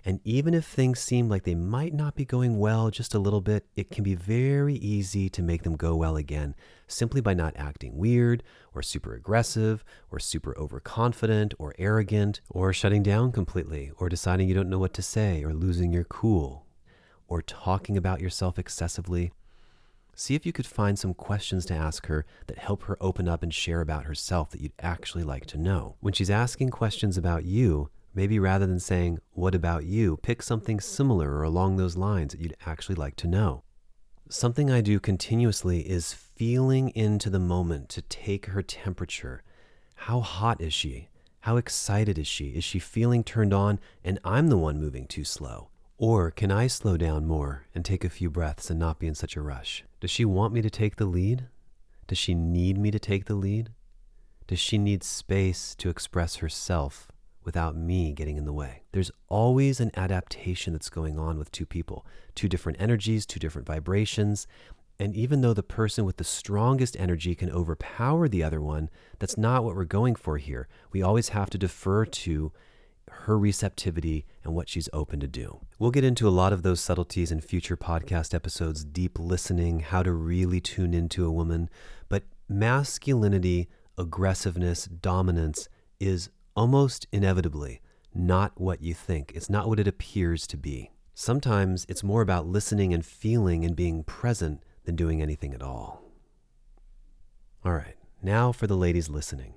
[0.03, 3.41] And even if things seem like they might not be going well just a little
[3.41, 6.55] bit, it can be very easy to make them go well again
[6.87, 8.41] simply by not acting weird
[8.73, 14.55] or super aggressive or super overconfident or arrogant or shutting down completely or deciding you
[14.55, 16.65] don't know what to say or losing your cool
[17.27, 19.31] or talking about yourself excessively.
[20.21, 23.41] See if you could find some questions to ask her that help her open up
[23.41, 25.95] and share about herself that you'd actually like to know.
[25.99, 30.17] When she's asking questions about you, maybe rather than saying, What about you?
[30.17, 33.63] pick something similar or along those lines that you'd actually like to know.
[34.29, 39.41] Something I do continuously is feeling into the moment to take her temperature.
[39.95, 41.09] How hot is she?
[41.39, 42.49] How excited is she?
[42.49, 45.70] Is she feeling turned on and I'm the one moving too slow?
[46.01, 49.13] Or can I slow down more and take a few breaths and not be in
[49.13, 49.83] such a rush?
[49.99, 51.45] Does she want me to take the lead?
[52.07, 53.69] Does she need me to take the lead?
[54.47, 57.11] Does she need space to express herself
[57.43, 58.81] without me getting in the way?
[58.93, 63.67] There's always an adaptation that's going on with two people, two different energies, two different
[63.67, 64.47] vibrations.
[64.97, 69.37] And even though the person with the strongest energy can overpower the other one, that's
[69.37, 70.67] not what we're going for here.
[70.91, 72.51] We always have to defer to
[73.21, 75.61] her receptivity and what she's open to do.
[75.79, 80.03] We'll get into a lot of those subtleties in future podcast episodes deep listening, how
[80.03, 81.69] to really tune into a woman.
[82.09, 87.81] But masculinity, aggressiveness, dominance is almost inevitably
[88.13, 90.91] not what you think, it's not what it appears to be.
[91.13, 96.01] Sometimes it's more about listening and feeling and being present than doing anything at all.
[97.63, 99.53] All right, now for the ladies listening.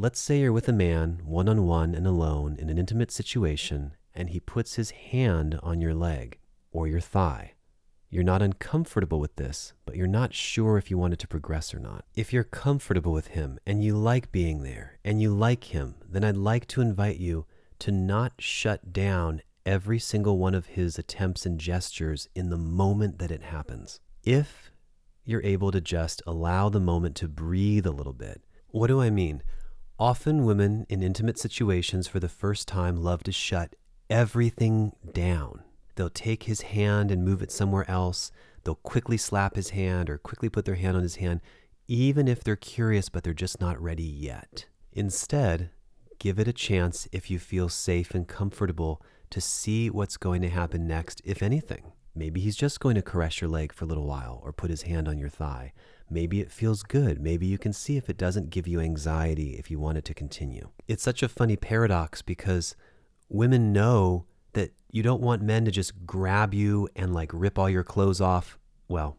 [0.00, 3.96] Let's say you're with a man, one on one and alone, in an intimate situation,
[4.14, 6.38] and he puts his hand on your leg
[6.70, 7.54] or your thigh.
[8.08, 11.74] You're not uncomfortable with this, but you're not sure if you want it to progress
[11.74, 12.04] or not.
[12.14, 16.22] If you're comfortable with him and you like being there and you like him, then
[16.22, 17.46] I'd like to invite you
[17.80, 23.18] to not shut down every single one of his attempts and gestures in the moment
[23.18, 23.98] that it happens.
[24.22, 24.70] If
[25.24, 29.10] you're able to just allow the moment to breathe a little bit, what do I
[29.10, 29.42] mean?
[30.00, 33.74] Often, women in intimate situations for the first time love to shut
[34.08, 35.64] everything down.
[35.96, 38.30] they'll take his hand and move it somewhere else.
[38.62, 41.40] They'll quickly slap his hand or quickly put their hand on his hand,
[41.88, 44.66] even if they're curious but they're just not ready yet.
[44.92, 45.70] Instead,
[46.20, 50.48] give it a chance if you feel safe and comfortable to see what's going to
[50.48, 51.90] happen next, if anything.
[52.14, 54.82] Maybe he's just going to caress your leg for a little while or put his
[54.82, 55.72] hand on your thigh.
[56.10, 57.20] Maybe it feels good.
[57.20, 60.14] Maybe you can see if it doesn't give you anxiety if you want it to
[60.14, 60.70] continue.
[60.86, 62.74] It's such a funny paradox because
[63.28, 67.68] women know that you don't want men to just grab you and like rip all
[67.68, 68.58] your clothes off.
[68.88, 69.18] Well,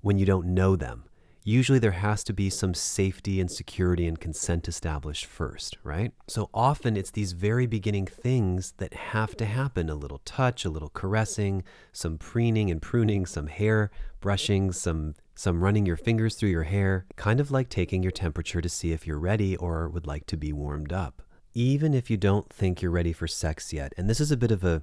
[0.00, 1.04] when you don't know them.
[1.44, 6.12] Usually there has to be some safety and security and consent established first, right?
[6.26, 10.70] So often it's these very beginning things that have to happen a little touch, a
[10.70, 16.48] little caressing, some preening and pruning, some hair brushing, some some running your fingers through
[16.48, 20.04] your hair, kind of like taking your temperature to see if you're ready or would
[20.04, 21.22] like to be warmed up.
[21.54, 24.50] Even if you don't think you're ready for sex yet, and this is a bit
[24.50, 24.82] of a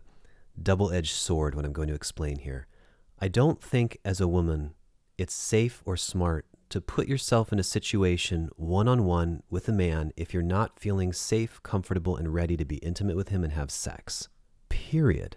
[0.63, 2.67] double edged sword, what I'm going to explain here.
[3.19, 4.75] I don't think as a woman
[5.17, 9.73] it's safe or smart to put yourself in a situation one on one with a
[9.73, 13.51] man if you're not feeling safe, comfortable, and ready to be intimate with him and
[13.51, 14.29] have sex.
[14.69, 15.35] Period.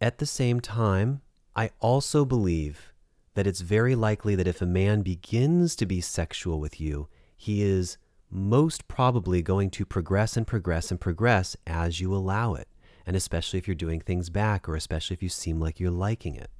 [0.00, 1.20] At the same time,
[1.54, 2.94] I also believe
[3.36, 7.62] that it's very likely that if a man begins to be sexual with you, he
[7.62, 7.98] is
[8.30, 12.66] most probably going to progress and progress and progress as you allow it,
[13.04, 16.34] and especially if you're doing things back or especially if you seem like you're liking
[16.34, 16.50] it.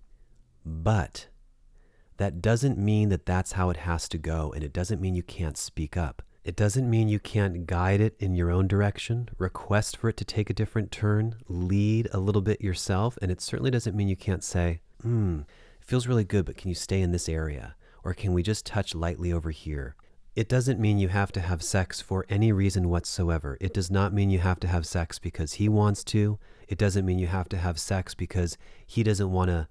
[0.66, 1.28] But
[2.18, 5.22] that doesn't mean that that's how it has to go, and it doesn't mean you
[5.22, 6.20] can't speak up.
[6.44, 10.26] It doesn't mean you can't guide it in your own direction, request for it to
[10.26, 14.14] take a different turn, lead a little bit yourself, and it certainly doesn't mean you
[14.14, 15.40] can't say, hmm,
[15.87, 17.77] feels really good, but can you stay in this area?
[18.03, 19.94] Or can we just touch lightly over here?
[20.35, 23.57] It doesn't mean you have to have sex for any reason whatsoever.
[23.61, 26.38] It does not mean you have to have sex because he wants to.
[26.68, 29.68] It doesn't mean you have to have sex because he doesn't want to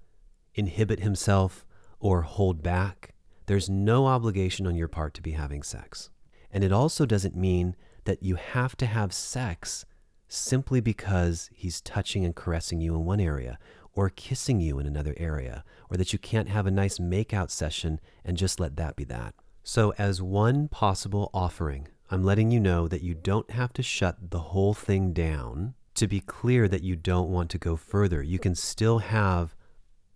[0.54, 1.64] inhibit himself
[2.00, 3.14] or hold back.
[3.44, 6.10] There's no obligation on your part to be having sex.
[6.50, 9.84] And it also doesn't mean that you have to have sex
[10.28, 13.58] simply because he's touching and caressing you in one area
[13.96, 17.98] or kissing you in another area, or that you can't have a nice makeout session
[18.24, 19.34] and just let that be that.
[19.64, 24.30] So, as one possible offering, I'm letting you know that you don't have to shut
[24.30, 28.22] the whole thing down to be clear that you don't want to go further.
[28.22, 29.56] You can still have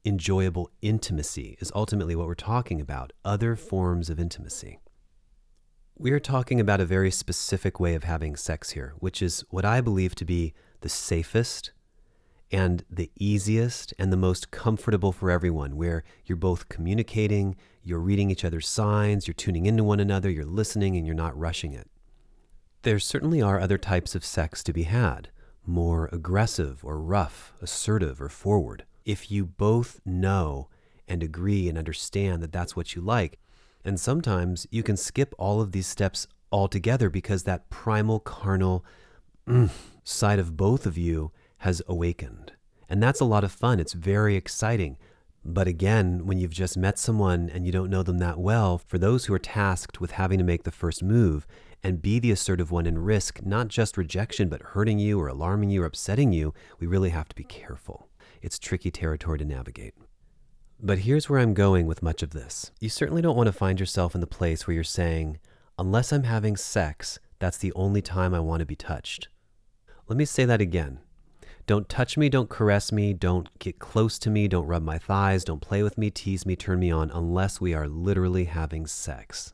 [0.05, 4.79] enjoyable intimacy, is ultimately what we're talking about, other forms of intimacy.
[5.99, 9.65] We are talking about a very specific way of having sex here, which is what
[9.65, 11.73] I believe to be the safest,
[12.51, 18.31] and the easiest and the most comfortable for everyone, where you're both communicating, you're reading
[18.31, 21.89] each other's signs, you're tuning into one another, you're listening, and you're not rushing it.
[22.83, 25.29] There certainly are other types of sex to be had,
[25.67, 28.85] more aggressive or rough, assertive or forward.
[29.05, 30.69] If you both know
[31.07, 33.39] and agree and understand that that's what you like,
[33.85, 38.85] and sometimes you can skip all of these steps altogether because that primal carnal
[39.49, 39.71] mm,
[40.05, 42.53] side of both of you has awakened.
[42.89, 43.81] And that's a lot of fun.
[43.81, 44.97] It's very exciting.
[45.45, 48.99] But again, when you've just met someone and you don't know them that well, for
[48.99, 51.47] those who are tasked with having to make the first move
[51.83, 55.71] and be the assertive one and risk not just rejection, but hurting you or alarming
[55.71, 58.09] you or upsetting you, we really have to be careful.
[58.43, 59.95] It's tricky territory to navigate.
[60.83, 62.71] But here's where I'm going with much of this.
[62.81, 65.39] You certainly don't want to find yourself in the place where you're saying,
[65.79, 69.29] unless I'm having sex, that's the only time I want to be touched.
[70.09, 71.01] Let me say that again.
[71.67, 75.45] Don't touch me, don't caress me, don't get close to me, don't rub my thighs,
[75.45, 79.53] don't play with me, tease me, turn me on, unless we are literally having sex.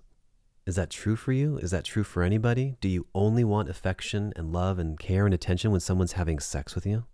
[0.66, 1.58] Is that true for you?
[1.58, 2.76] Is that true for anybody?
[2.80, 6.74] Do you only want affection and love and care and attention when someone's having sex
[6.74, 7.04] with you?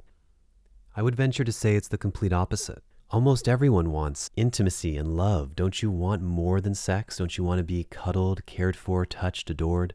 [0.97, 2.83] I would venture to say it's the complete opposite.
[3.11, 5.55] Almost everyone wants intimacy and love.
[5.55, 7.19] Don't you want more than sex?
[7.19, 9.93] Don't you want to be cuddled, cared for, touched, adored?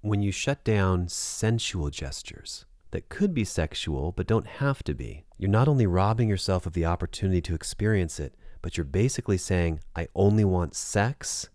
[0.00, 2.64] When you shut down sensual gestures,
[2.94, 5.24] that could be sexual but don't have to be.
[5.36, 9.80] You're not only robbing yourself of the opportunity to experience it, but you're basically saying,
[9.96, 11.50] I only want sex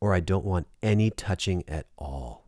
[0.00, 2.44] or I don't want any touching at all.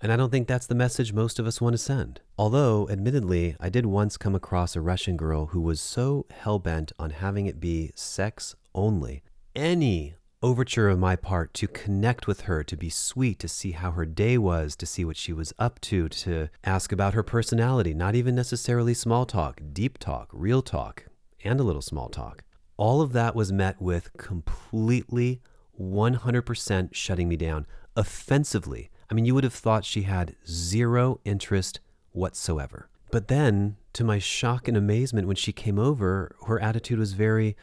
[0.00, 2.20] And I don't think that's the message most of us want to send.
[2.36, 6.90] Although, admittedly, I did once come across a Russian girl who was so hell bent
[6.98, 9.22] on having it be sex only,
[9.54, 13.90] any overture of my part to connect with her, to be sweet, to see how
[13.92, 17.92] her day was, to see what she was up to, to ask about her personality,
[17.92, 21.06] not even necessarily small talk, deep talk, real talk,
[21.44, 22.42] and a little small talk.
[22.76, 25.42] All of that was met with completely
[25.78, 28.90] 100% shutting me down offensively.
[29.10, 31.80] I mean, you would have thought she had zero interest
[32.12, 32.88] whatsoever.
[33.10, 37.56] But then to my shock and amazement, when she came over, her attitude was very,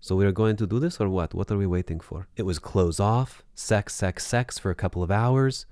[0.00, 1.34] So we are going to do this or what?
[1.34, 2.28] What are we waiting for?
[2.36, 5.66] It was close off, sex, sex, sex for a couple of hours,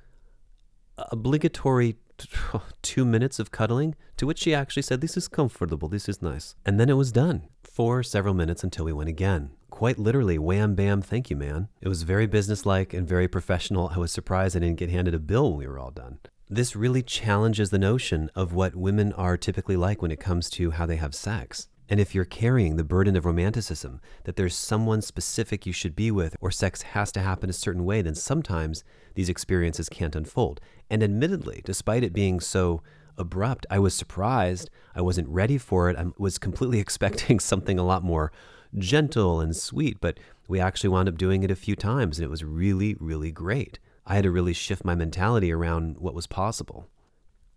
[0.97, 1.97] obligatory
[2.83, 6.55] two minutes of cuddling, to which she actually said, This is comfortable, this is nice.
[6.65, 9.51] And then it was done for several minutes until we went again.
[9.71, 11.69] Quite literally, wham bam, thank you, man.
[11.81, 13.91] It was very businesslike and very professional.
[13.95, 16.19] I was surprised I didn't get handed a bill when we were all done.
[16.49, 20.73] This really challenges the notion of what women are typically like when it comes to
[20.73, 21.69] how they have sex.
[21.89, 26.11] And if you're carrying the burden of romanticism, that there's someone specific you should be
[26.11, 30.61] with, or sex has to happen a certain way, then sometimes these experiences can't unfold.
[30.89, 32.83] And admittedly, despite it being so
[33.19, 34.71] abrupt, I was surprised.
[34.95, 35.97] I wasn't ready for it.
[35.97, 38.33] I was completely expecting something a lot more
[38.77, 40.19] gentle and sweet, but
[40.49, 43.79] we actually wound up doing it a few times, and it was really, really great.
[44.07, 46.89] I had to really shift my mentality around what was possible.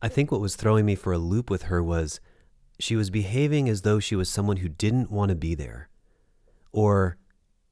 [0.01, 2.19] I think what was throwing me for a loop with her was
[2.79, 5.89] she was behaving as though she was someone who didn't want to be there,
[6.71, 7.17] or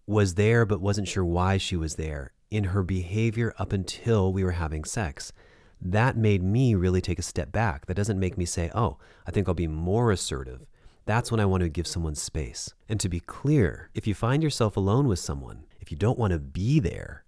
[0.07, 4.43] was there but wasn't sure why she was there in her behavior up until we
[4.43, 5.33] were having sex.
[5.81, 7.85] That made me really take a step back.
[7.85, 10.65] That doesn't make me say, oh, I think I'll be more assertive.
[11.05, 12.73] That's when I want to give someone space.
[12.89, 16.33] And to be clear, if you find yourself alone with someone, if you don't want
[16.33, 17.25] to be there,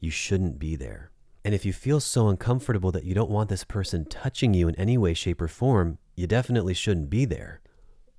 [0.00, 1.10] you shouldn't be there.
[1.48, 4.74] And if you feel so uncomfortable that you don't want this person touching you in
[4.74, 7.62] any way, shape, or form, you definitely shouldn't be there.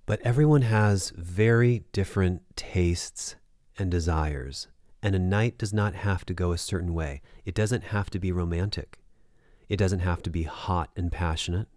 [0.07, 3.35] But everyone has very different tastes
[3.77, 4.67] and desires,
[5.03, 7.21] and a night does not have to go a certain way.
[7.45, 8.97] It doesn't have to be romantic.
[9.67, 11.67] It doesn't have to be hot and passionate.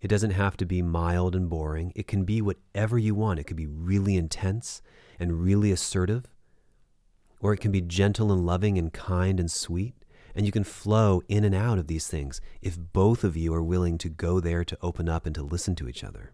[0.00, 1.92] It doesn't have to be mild and boring.
[1.94, 3.38] It can be whatever you want.
[3.38, 4.82] It could be really intense
[5.20, 6.24] and really assertive,
[7.38, 9.94] or it can be gentle and loving and kind and sweet.
[10.38, 13.62] And you can flow in and out of these things if both of you are
[13.62, 16.30] willing to go there to open up and to listen to each other.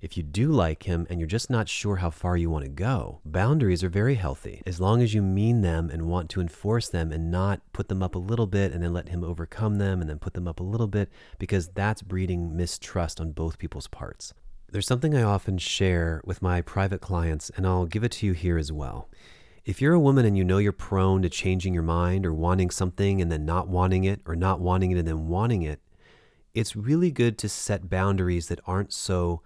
[0.00, 2.70] If you do like him and you're just not sure how far you want to
[2.70, 6.88] go, boundaries are very healthy as long as you mean them and want to enforce
[6.88, 10.00] them and not put them up a little bit and then let him overcome them
[10.00, 13.86] and then put them up a little bit because that's breeding mistrust on both people's
[13.86, 14.32] parts.
[14.72, 18.32] There's something I often share with my private clients, and I'll give it to you
[18.32, 19.08] here as well.
[19.66, 22.70] If you're a woman and you know you're prone to changing your mind or wanting
[22.70, 25.80] something and then not wanting it, or not wanting it and then wanting it,
[26.54, 29.42] it's really good to set boundaries that aren't so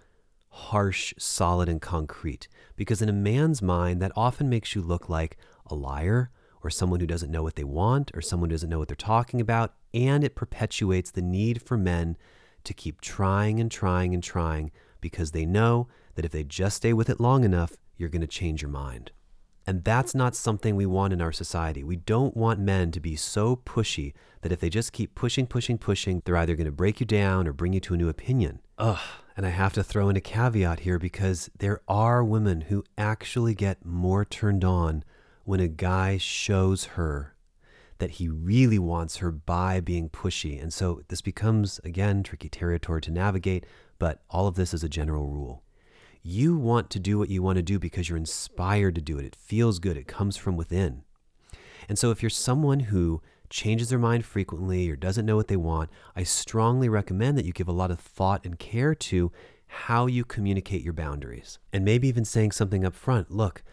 [0.49, 2.47] harsh, solid, and concrete.
[2.75, 6.29] Because in a man's mind, that often makes you look like a liar
[6.61, 8.95] or someone who doesn't know what they want or someone who doesn't know what they're
[8.95, 9.73] talking about.
[9.91, 12.15] And it perpetuates the need for men
[12.63, 14.69] to keep trying and trying and trying
[15.01, 18.27] because they know that if they just stay with it long enough, you're going to
[18.27, 19.11] change your mind.
[19.67, 21.83] And that's not something we want in our society.
[21.83, 25.77] We don't want men to be so pushy that if they just keep pushing, pushing,
[25.77, 28.59] pushing, they're either going to break you down or bring you to a new opinion.
[28.79, 28.99] Ugh.
[29.37, 33.53] And I have to throw in a caveat here because there are women who actually
[33.53, 35.03] get more turned on
[35.45, 37.35] when a guy shows her
[37.99, 40.61] that he really wants her by being pushy.
[40.61, 43.65] And so this becomes, again, tricky territory to navigate,
[43.99, 45.61] but all of this is a general rule.
[46.23, 49.25] You want to do what you want to do because you're inspired to do it.
[49.25, 51.03] It feels good, it comes from within.
[51.89, 55.57] And so, if you're someone who changes their mind frequently or doesn't know what they
[55.57, 59.31] want, I strongly recommend that you give a lot of thought and care to
[59.67, 61.59] how you communicate your boundaries.
[61.73, 63.63] And maybe even saying something up front look,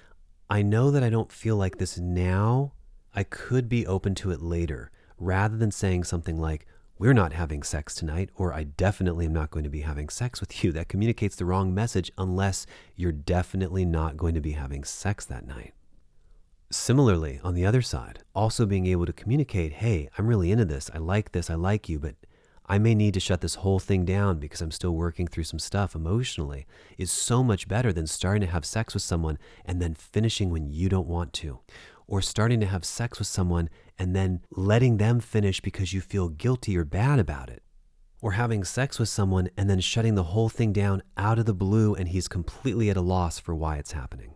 [0.49, 2.73] I know that I don't feel like this now.
[3.15, 6.67] I could be open to it later, rather than saying something like,
[6.99, 10.41] we're not having sex tonight, or I definitely am not going to be having sex
[10.41, 10.73] with you.
[10.73, 15.47] That communicates the wrong message unless you're definitely not going to be having sex that
[15.47, 15.75] night.
[16.71, 20.91] Similarly, on the other side, also being able to communicate, hey, I'm really into this.
[20.93, 21.49] I like this.
[21.49, 22.17] I like you, but
[22.67, 25.59] I may need to shut this whole thing down because I'm still working through some
[25.59, 26.67] stuff emotionally
[26.99, 30.69] is so much better than starting to have sex with someone and then finishing when
[30.69, 31.61] you don't want to.
[32.07, 36.29] Or starting to have sex with someone and then letting them finish because you feel
[36.29, 37.63] guilty or bad about it.
[38.21, 41.55] Or having sex with someone and then shutting the whole thing down out of the
[41.55, 44.35] blue and he's completely at a loss for why it's happening.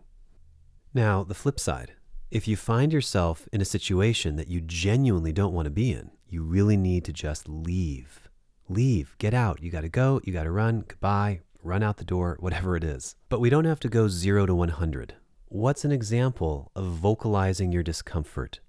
[0.93, 1.93] Now, the flip side
[2.33, 6.09] if you find yourself in a situation that you genuinely don't want to be in,
[6.27, 8.27] you really need to just leave.
[8.67, 9.61] Leave, get out.
[9.61, 12.83] You got to go, you got to run, goodbye, run out the door, whatever it
[12.83, 13.15] is.
[13.29, 15.13] But we don't have to go zero to 100.
[15.49, 18.61] What's an example of vocalizing your discomfort?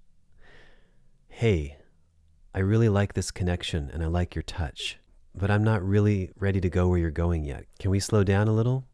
[1.37, 1.75] Hey,
[2.53, 4.99] I really like this connection and I like your touch,
[5.35, 7.65] but I'm not really ready to go where you're going yet.
[7.77, 8.85] Can we slow down a little?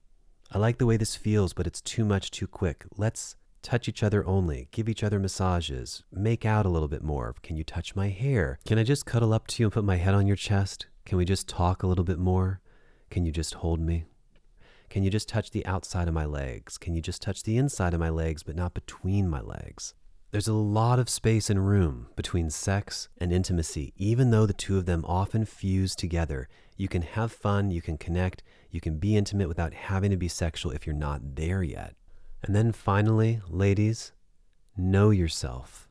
[0.51, 2.83] I like the way this feels, but it's too much too quick.
[2.97, 7.35] Let's touch each other only, give each other massages, make out a little bit more.
[7.43, 8.57] Can you touch my hair?
[8.65, 10.87] Can I just cuddle up to you and put my head on your chest?
[11.05, 12.59] Can we just talk a little bit more?
[13.11, 14.05] Can you just hold me?
[14.89, 16.79] Can you just touch the outside of my legs?
[16.79, 19.93] Can you just touch the inside of my legs, but not between my legs?
[20.31, 24.77] There's a lot of space and room between sex and intimacy, even though the two
[24.77, 26.47] of them often fuse together.
[26.77, 30.29] You can have fun, you can connect, you can be intimate without having to be
[30.29, 31.95] sexual if you're not there yet.
[32.41, 34.13] And then finally, ladies,
[34.77, 35.89] know yourself.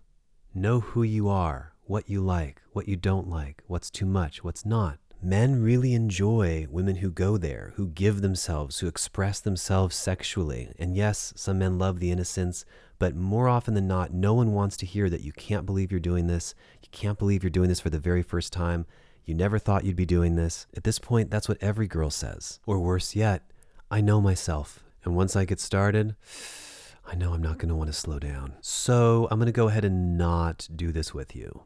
[0.55, 4.64] Know who you are, what you like, what you don't like, what's too much, what's
[4.64, 4.99] not.
[5.22, 10.72] Men really enjoy women who go there, who give themselves, who express themselves sexually.
[10.78, 12.64] And yes, some men love the innocence,
[13.01, 15.98] but more often than not, no one wants to hear that you can't believe you're
[15.98, 16.55] doing this.
[16.82, 18.84] You can't believe you're doing this for the very first time.
[19.24, 20.66] You never thought you'd be doing this.
[20.76, 22.61] At this point, that's what every girl says.
[22.66, 23.51] Or worse yet,
[23.90, 24.84] I know myself.
[25.03, 26.14] And once I get started,
[27.07, 28.57] I know I'm not going to want to slow down.
[28.61, 31.62] So I'm going to go ahead and not do this with you.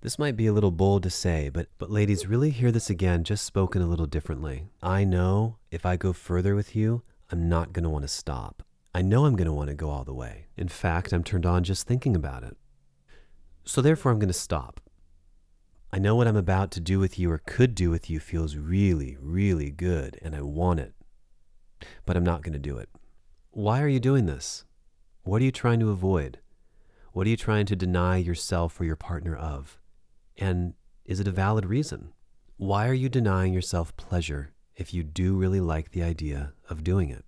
[0.00, 3.22] This might be a little bold to say, but, but ladies, really hear this again,
[3.22, 4.66] just spoken a little differently.
[4.82, 8.64] I know if I go further with you, I'm not going to want to stop.
[8.94, 10.46] I know I'm going to want to go all the way.
[10.56, 12.56] In fact, I'm turned on just thinking about it.
[13.64, 14.80] So therefore, I'm going to stop.
[15.92, 18.56] I know what I'm about to do with you or could do with you feels
[18.56, 20.94] really, really good, and I want it.
[22.04, 22.90] But I'm not going to do it.
[23.50, 24.64] Why are you doing this?
[25.22, 26.38] What are you trying to avoid?
[27.12, 29.80] What are you trying to deny yourself or your partner of?
[30.36, 30.74] And
[31.04, 32.12] is it a valid reason?
[32.56, 37.10] Why are you denying yourself pleasure if you do really like the idea of doing
[37.10, 37.24] it?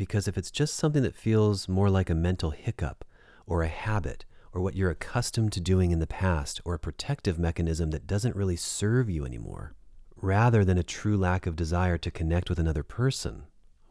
[0.00, 3.04] Because if it's just something that feels more like a mental hiccup
[3.44, 7.38] or a habit or what you're accustomed to doing in the past or a protective
[7.38, 9.74] mechanism that doesn't really serve you anymore,
[10.16, 13.42] rather than a true lack of desire to connect with another person,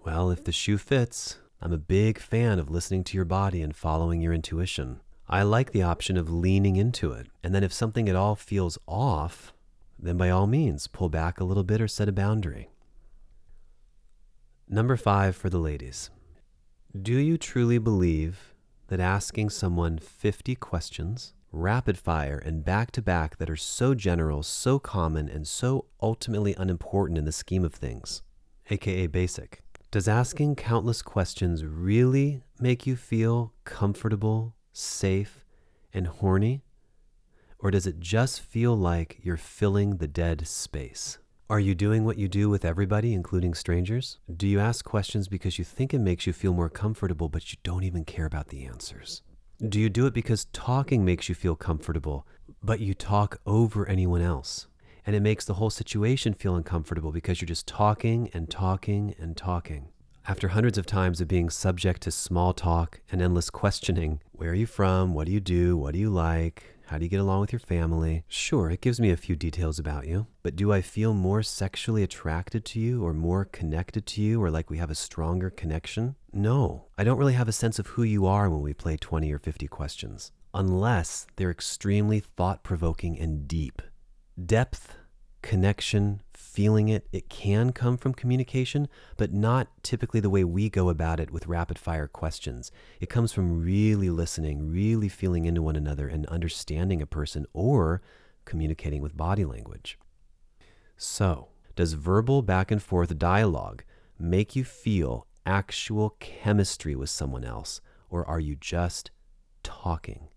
[0.03, 3.75] well, if the shoe fits, I'm a big fan of listening to your body and
[3.75, 5.01] following your intuition.
[5.27, 7.27] I like the option of leaning into it.
[7.43, 9.53] And then if something at all feels off,
[9.99, 12.71] then by all means, pull back a little bit or set a boundary.
[14.71, 16.11] Number five for the ladies.
[16.95, 18.53] Do you truly believe
[18.87, 24.43] that asking someone 50 questions, rapid fire and back to back, that are so general,
[24.43, 28.21] so common, and so ultimately unimportant in the scheme of things,
[28.69, 35.43] aka basic, does asking countless questions really make you feel comfortable safe,
[35.91, 36.61] and horny?
[37.57, 41.17] Or does it just feel like you're filling the dead space?
[41.51, 44.19] Are you doing what you do with everybody, including strangers?
[44.31, 47.57] Do you ask questions because you think it makes you feel more comfortable, but you
[47.63, 49.23] don't even care about the answers?
[49.67, 52.27] Do you do it because talking makes you feel comfortable,
[52.61, 54.67] but you talk over anyone else?
[55.07, 59.35] And it makes the whole situation feel uncomfortable because you're just talking and talking and
[59.35, 59.87] talking.
[60.27, 64.53] After hundreds of times of being subject to small talk and endless questioning where are
[64.53, 65.15] you from?
[65.15, 65.75] What do you do?
[65.75, 66.75] What do you like?
[66.89, 68.23] How do you get along with your family?
[68.27, 72.01] Sure, it gives me a few details about you, but do I feel more sexually
[72.01, 76.15] attracted to you or more connected to you or like we have a stronger connection?
[76.33, 79.31] No, I don't really have a sense of who you are when we play 20
[79.31, 83.83] or 50 questions, unless they're extremely thought provoking and deep.
[84.43, 84.95] Depth,
[85.43, 86.23] connection,
[86.59, 88.85] feeling it, it can come from communication,
[89.15, 92.69] but not typically the way we go about it with rapid fire questions.
[92.99, 98.01] It comes from really listening, really feeling into one another and understanding a person or
[98.43, 99.97] communicating with body language.
[100.97, 101.47] So,
[101.77, 103.85] does verbal back and forth dialogue
[104.19, 107.79] make you feel actual chemistry with someone else,
[108.09, 109.11] or are you just
[109.63, 110.27] talking?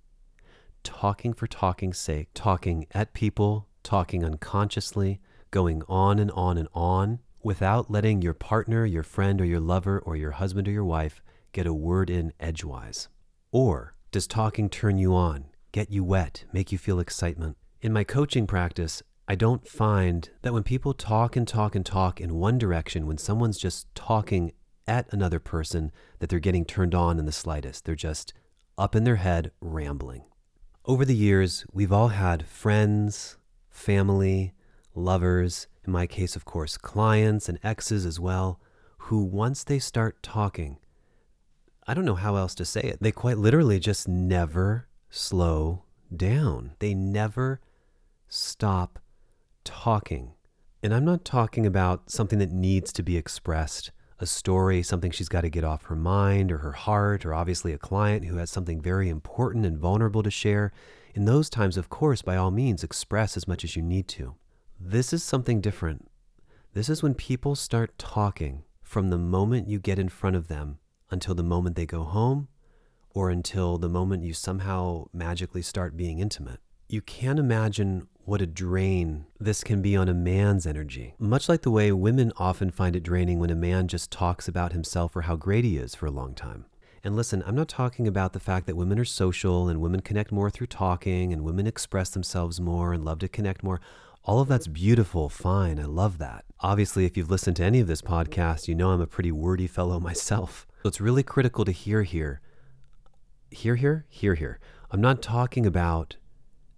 [0.85, 5.21] Talking for talking's sake, talking at people, talking unconsciously,
[5.53, 10.01] going on and on and on without letting your partner, your friend, or your lover,
[10.01, 11.23] or your husband or your wife
[11.53, 13.09] get a word in edgewise?
[13.53, 17.57] Or does talking turn you on, get you wet, make you feel excitement?
[17.81, 22.21] In my coaching practice, I don't find that when people talk and talk and talk
[22.21, 24.53] in one direction, when someone's just talking
[24.89, 27.85] at another person, that they're getting turned on in the slightest.
[27.85, 28.33] They're just
[28.77, 30.25] up in their head rambling.
[30.85, 33.37] Over the years, we've all had friends,
[33.71, 34.55] family,
[34.95, 38.61] lovers, in my case, of course, clients and exes as well,
[38.99, 40.79] who once they start talking,
[41.87, 45.83] I don't know how else to say it, they quite literally just never slow
[46.15, 46.73] down.
[46.79, 47.61] They never
[48.29, 48.99] stop
[49.65, 50.35] talking.
[50.83, 55.29] And I'm not talking about something that needs to be expressed, a story, something she's
[55.29, 58.51] got to get off her mind or her heart, or obviously a client who has
[58.51, 60.73] something very important and vulnerable to share.
[61.15, 64.35] In those times, of course, by all means, express as much as you need to.
[64.85, 66.11] This is something different.
[66.75, 70.79] This is when people start talking from the moment you get in front of them
[71.09, 72.49] until the moment they go home
[73.15, 76.59] or until the moment you somehow magically start being intimate.
[76.89, 81.15] You can't imagine what a drain this can be on a man's energy.
[81.17, 84.73] Much like the way women often find it draining when a man just talks about
[84.73, 86.65] himself or how great he is for a long time.
[87.05, 90.33] And listen, I'm not talking about the fact that women are social and women connect
[90.33, 93.81] more through talking and women express themselves more and love to connect more.
[94.25, 96.45] All of that's beautiful, fine, I love that.
[96.61, 99.67] Obviously, if you've listened to any of this podcast, you know I'm a pretty wordy
[99.67, 100.69] fellow myself.
[100.85, 102.41] So it's really critical to hear here.
[103.51, 104.07] Hear here?
[104.09, 104.61] Hear here.
[104.93, 106.17] I'm not talking about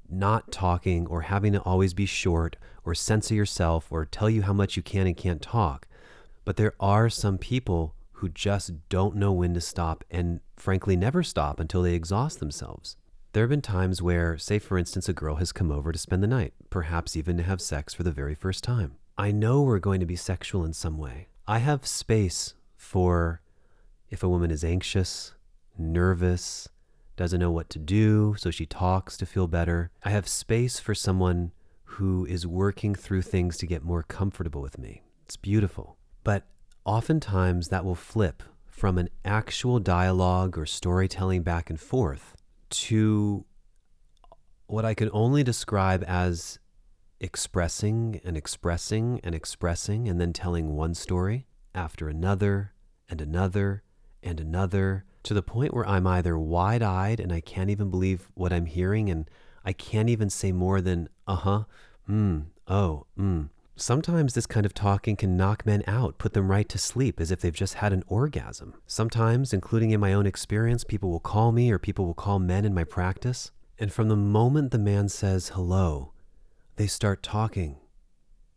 [0.08, 4.54] not talking or having to always be short or censor yourself or tell you how
[4.54, 5.86] much you can and can't talk.
[6.46, 11.22] But there are some people who just don't know when to stop and frankly never
[11.22, 12.96] stop until they exhaust themselves.
[13.34, 16.22] There have been times where, say, for instance, a girl has come over to spend
[16.22, 18.94] the night, perhaps even to have sex for the very first time.
[19.18, 21.26] I know we're going to be sexual in some way.
[21.44, 23.40] I have space for
[24.08, 25.34] if a woman is anxious,
[25.76, 26.68] nervous,
[27.16, 29.90] doesn't know what to do, so she talks to feel better.
[30.04, 31.50] I have space for someone
[31.82, 35.02] who is working through things to get more comfortable with me.
[35.24, 35.96] It's beautiful.
[36.22, 36.46] But
[36.84, 42.36] oftentimes that will flip from an actual dialogue or storytelling back and forth
[42.82, 43.44] to
[44.66, 46.58] what I can only describe as
[47.20, 52.72] expressing and expressing and expressing and then telling one story after another
[53.08, 53.82] and another
[54.22, 58.28] and another to the point where I'm either wide eyed and I can't even believe
[58.34, 59.28] what I'm hearing and
[59.64, 61.64] I can't even say more than, uh huh,
[62.08, 63.48] mm, oh, mm.
[63.76, 67.32] Sometimes this kind of talking can knock men out, put them right to sleep as
[67.32, 68.74] if they've just had an orgasm.
[68.86, 72.64] Sometimes, including in my own experience, people will call me or people will call men
[72.64, 73.50] in my practice.
[73.76, 76.12] And from the moment the man says hello,
[76.76, 77.78] they start talking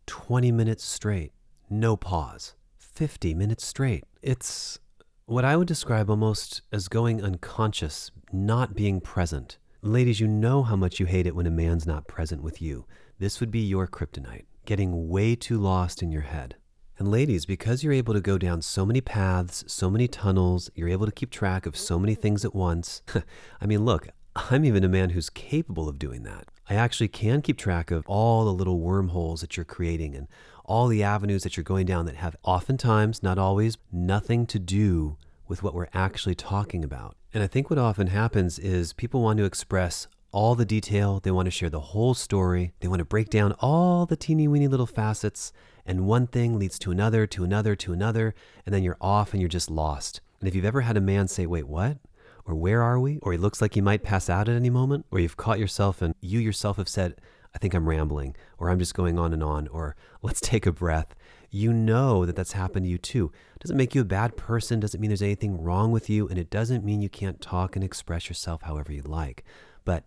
[0.06, 1.32] 20 minutes straight,
[1.68, 4.04] no pause, 50 minutes straight.
[4.22, 4.78] It's
[5.26, 9.58] what I would describe almost as going unconscious, not being present.
[9.82, 12.86] Ladies, you know how much you hate it when a man's not present with you.
[13.18, 16.54] This would be your kryptonite, getting way too lost in your head.
[16.98, 20.90] And ladies, because you're able to go down so many paths, so many tunnels, you're
[20.90, 23.00] able to keep track of so many things at once.
[23.62, 26.48] I mean, look, I'm even a man who's capable of doing that.
[26.68, 30.28] I actually can keep track of all the little wormholes that you're creating and
[30.66, 35.16] all the avenues that you're going down that have oftentimes, not always, nothing to do
[35.48, 37.16] with what we're actually talking about.
[37.32, 41.30] And I think what often happens is people want to express all the detail, they
[41.30, 44.68] want to share the whole story, they want to break down all the teeny weeny
[44.68, 45.52] little facets,
[45.86, 48.34] and one thing leads to another, to another, to another,
[48.66, 50.20] and then you're off and you're just lost.
[50.40, 51.98] And if you've ever had a man say, Wait, what?
[52.44, 53.18] Or where are we?
[53.18, 56.00] Or he looks like he might pass out at any moment, or you've caught yourself
[56.00, 57.20] and you yourself have said,
[57.54, 60.72] I think I'm rambling, or I'm just going on and on, or let's take a
[60.72, 61.14] breath.
[61.50, 63.32] You know that that's happened to you too.
[63.54, 66.38] It doesn't make you a bad person, doesn't mean there's anything wrong with you, and
[66.38, 69.44] it doesn't mean you can't talk and express yourself however you like.
[69.84, 70.06] But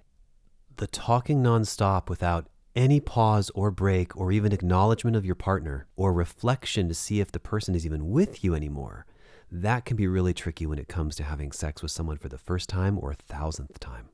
[0.82, 6.12] the talking nonstop without any pause or break or even acknowledgement of your partner or
[6.12, 9.06] reflection to see if the person is even with you anymore,
[9.52, 12.38] that can be really tricky when it comes to having sex with someone for the
[12.40, 14.10] first time or thousandth time.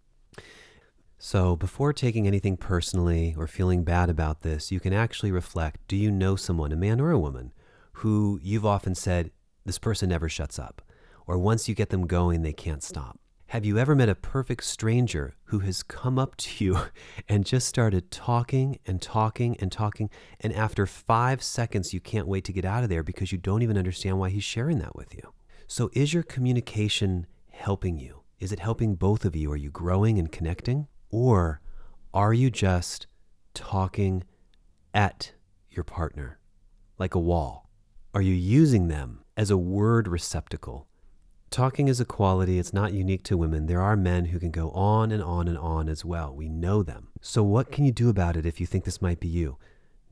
[1.17, 5.95] So, before taking anything personally or feeling bad about this, you can actually reflect do
[5.95, 7.53] you know someone, a man or a woman,
[7.93, 9.31] who you've often said,
[9.65, 10.81] this person never shuts up,
[11.25, 13.17] or once you get them going, they can't stop?
[13.51, 16.77] Have you ever met a perfect stranger who has come up to you
[17.29, 20.09] and just started talking and talking and talking,
[20.41, 23.61] and after five seconds, you can't wait to get out of there because you don't
[23.61, 25.33] even understand why he's sharing that with you?
[25.65, 28.23] So, is your communication helping you?
[28.37, 29.49] Is it helping both of you?
[29.53, 30.89] Are you growing and connecting?
[31.09, 31.61] Or
[32.13, 33.07] are you just
[33.53, 34.25] talking
[34.93, 35.31] at
[35.69, 36.37] your partner
[36.99, 37.69] like a wall?
[38.13, 40.85] Are you using them as a word receptacle?
[41.49, 43.65] Talking is a quality, it's not unique to women.
[43.65, 46.35] There are men who can go on and on and on as well.
[46.35, 47.07] We know them.
[47.21, 49.57] So, what can you do about it if you think this might be you?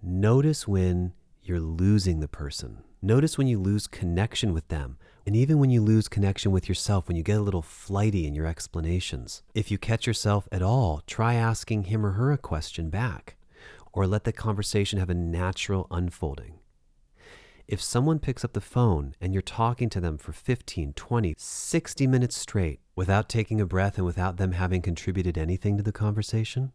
[0.01, 1.13] Notice when
[1.43, 2.83] you're losing the person.
[3.01, 4.97] Notice when you lose connection with them.
[5.27, 8.33] And even when you lose connection with yourself, when you get a little flighty in
[8.33, 12.89] your explanations, if you catch yourself at all, try asking him or her a question
[12.89, 13.36] back,
[13.91, 16.59] or let the conversation have a natural unfolding.
[17.68, 22.07] If someone picks up the phone and you're talking to them for 15, 20, 60
[22.07, 26.74] minutes straight without taking a breath and without them having contributed anything to the conversation,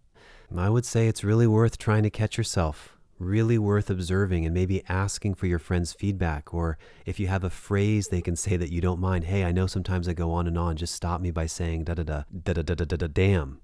[0.57, 4.83] I would say it's really worth trying to catch yourself, really worth observing and maybe
[4.89, 6.53] asking for your friend's feedback.
[6.53, 6.77] Or
[7.07, 9.69] if you have a phrase they can say that you don't mind, hey, I know
[9.69, 12.53] sometimes I go on and on, just stop me by saying da da da, da
[12.53, 13.61] da da da da da, damn.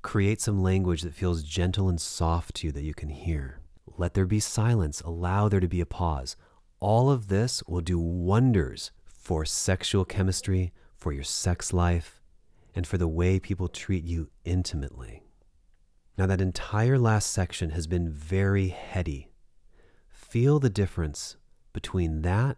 [0.00, 3.60] Create some language that feels gentle and soft to you that you can hear.
[3.98, 5.02] Let there be silence.
[5.02, 6.36] Allow there to be a pause.
[6.80, 12.20] All of this will do wonders for sexual chemistry, for your sex life,
[12.74, 15.22] and for the way people treat you intimately.
[16.16, 19.28] Now, that entire last section has been very heady.
[20.08, 21.36] Feel the difference
[21.72, 22.56] between that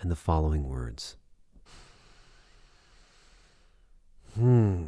[0.00, 1.16] and the following words.
[4.34, 4.86] Hmm.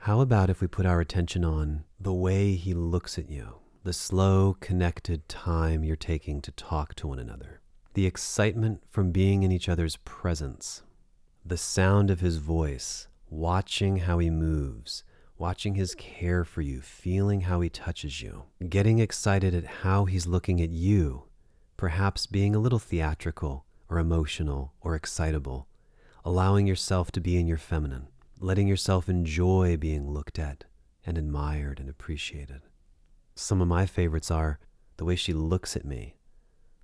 [0.00, 3.56] How about if we put our attention on the way he looks at you,
[3.88, 7.62] the slow, connected time you're taking to talk to one another,
[7.94, 10.82] the excitement from being in each other's presence,
[11.42, 15.04] the sound of his voice, watching how he moves,
[15.38, 20.26] watching his care for you, feeling how he touches you, getting excited at how he's
[20.26, 21.22] looking at you,
[21.78, 25.66] perhaps being a little theatrical or emotional or excitable,
[26.26, 28.08] allowing yourself to be in your feminine,
[28.38, 30.64] letting yourself enjoy being looked at
[31.06, 32.60] and admired and appreciated.
[33.40, 34.58] Some of my favorites are
[34.96, 36.16] the way she looks at me,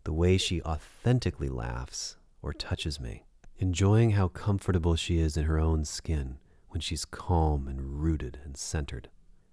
[0.04, 3.24] the way she authentically laughs or touches me,
[3.58, 6.38] enjoying how comfortable she is in her own skin
[6.68, 9.08] when she's calm and rooted and centered,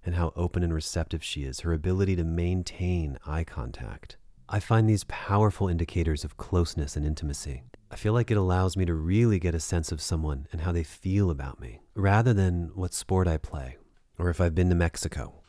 [0.06, 4.18] and how open and receptive she is, her ability to maintain eye contact.
[4.48, 7.64] I find these powerful indicators of closeness and intimacy.
[7.90, 10.72] I feel like it allows me to really get a sense of someone and how
[10.72, 13.78] they feel about me, rather than what sport I play
[14.20, 15.41] or if I've been to Mexico.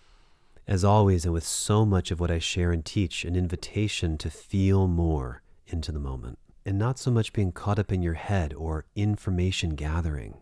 [0.67, 4.31] As always, and with so much of what I share and teach, an invitation to
[4.31, 8.55] feel more into the moment and not so much being caught up in your head
[8.55, 10.35] or information gathering.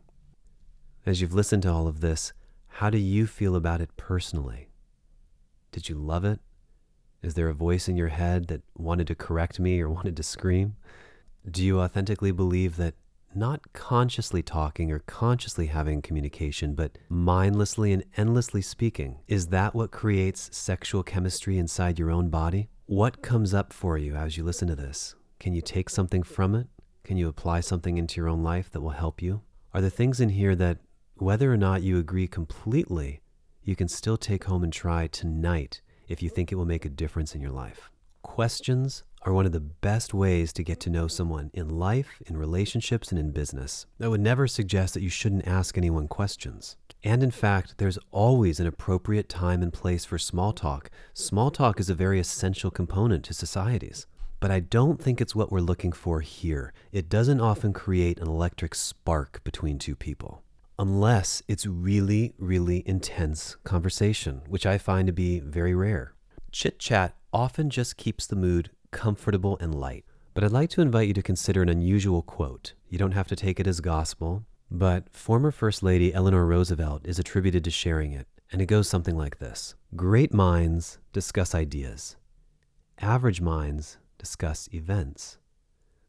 [1.07, 2.33] As you've listened to all of this,
[2.66, 4.68] how do you feel about it personally?
[5.73, 6.41] Did you love it?
[7.23, 10.23] Is there a voice in your head that wanted to correct me or wanted to
[10.23, 10.77] scream?
[11.51, 12.95] Do you authentically believe that
[13.35, 19.91] not consciously talking or consciously having communication, but mindlessly and endlessly speaking, is that what
[19.91, 22.68] creates sexual chemistry inside your own body?
[22.87, 25.14] What comes up for you as you listen to this?
[25.39, 26.66] Can you take something from it?
[27.05, 29.43] Can you apply something into your own life that will help you?
[29.72, 30.78] Are there things in here that
[31.14, 33.20] whether or not you agree completely,
[33.62, 36.91] you can still take home and try tonight if you think it will make a
[36.91, 37.91] difference in your life.
[38.22, 42.37] Questions are one of the best ways to get to know someone in life, in
[42.37, 43.87] relationships, and in business.
[44.01, 46.77] I would never suggest that you shouldn't ask anyone questions.
[47.03, 50.91] And in fact, there's always an appropriate time and place for small talk.
[51.14, 54.07] Small talk is a very essential component to societies.
[54.39, 56.73] But I don't think it's what we're looking for here.
[56.93, 60.43] It doesn't often create an electric spark between two people
[60.81, 66.14] unless it's really, really intense conversation, which I find to be very rare.
[66.53, 70.05] Chit chat often just keeps the mood comfortable and light.
[70.34, 72.74] But I'd like to invite you to consider an unusual quote.
[72.88, 77.18] You don't have to take it as gospel, but former First Lady Eleanor Roosevelt is
[77.18, 82.16] attributed to sharing it, and it goes something like this Great minds discuss ideas,
[83.01, 85.38] average minds discuss events,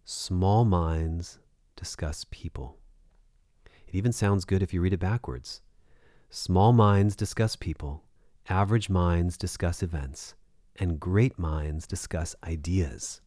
[0.06, 1.40] small minds
[1.76, 2.78] discuss people.
[3.88, 5.62] It even sounds good if you read it backwards.
[6.30, 8.04] Small minds discuss people,
[8.48, 10.36] average minds discuss events,
[10.78, 13.22] and great minds discuss ideas.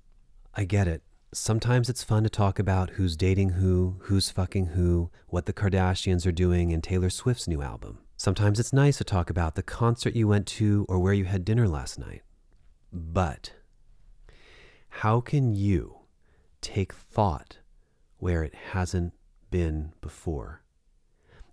[0.54, 1.02] I get it.
[1.32, 6.26] Sometimes it's fun to talk about who's dating who, who's fucking who, what the Kardashians
[6.26, 7.98] are doing, and Taylor Swift's new album.
[8.16, 11.44] Sometimes it's nice to talk about the concert you went to or where you had
[11.44, 12.22] dinner last night.
[12.92, 13.52] But
[14.88, 15.96] how can you
[16.64, 17.58] take thought
[18.18, 19.12] where it hasn't
[19.50, 20.62] been before.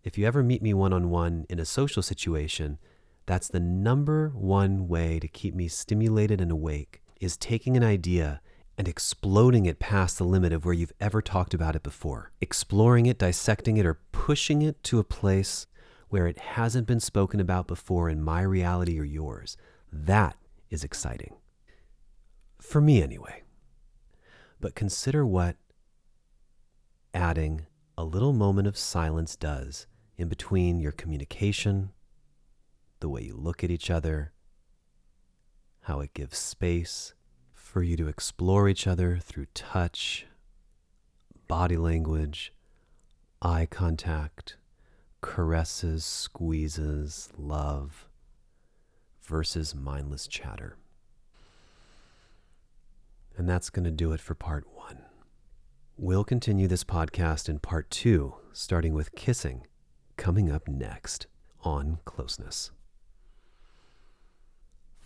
[0.04, 2.80] If you ever meet me one on one in a social situation,
[3.26, 8.42] that's the number one way to keep me stimulated and awake is taking an idea
[8.78, 12.32] and exploding it past the limit of where you've ever talked about it before.
[12.42, 15.68] Exploring it, dissecting it, or pushing it to a place
[16.10, 19.56] where it hasn't been spoken about before in my reality or yours.
[19.92, 20.36] That
[20.70, 21.36] is exciting.
[22.60, 23.44] For me, anyway.
[24.60, 25.58] But consider what
[27.14, 27.66] adding
[27.98, 31.92] a little moment of silence does in between your communication,
[33.02, 34.32] the way you look at each other,
[35.82, 37.14] how it gives space
[37.54, 40.26] for you to explore each other through touch,
[41.48, 42.54] body language,
[43.42, 44.58] eye contact,
[45.22, 48.08] caresses, squeezes, love,
[49.22, 50.78] versus mindless chatter.
[53.38, 55.04] And that's going to do it for part one.
[55.98, 59.66] We'll continue this podcast in part two, starting with kissing,
[60.18, 61.28] coming up next
[61.64, 62.72] on closeness.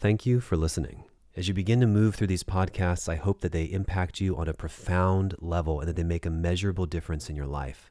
[0.05, 1.05] Thank you for listening.
[1.35, 4.47] As you begin to move through these podcasts, I hope that they impact you on
[4.47, 7.89] a profound level and that they make a measurable difference in your life.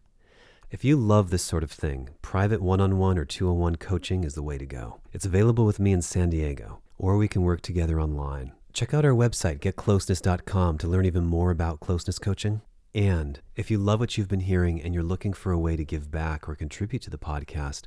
[0.70, 3.74] If you love this sort of thing, private one on one or two on one
[3.74, 5.00] coaching is the way to go.
[5.12, 8.52] It's available with me in San Diego, or we can work together online.
[8.72, 12.60] Check out our website, getcloseness.com, to learn even more about closeness coaching.
[12.94, 15.84] And if you love what you've been hearing and you're looking for a way to
[15.84, 17.86] give back or contribute to the podcast,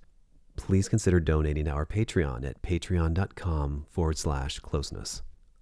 [0.58, 5.22] please consider donating to our Patreon at patreon.com forward slash closeness.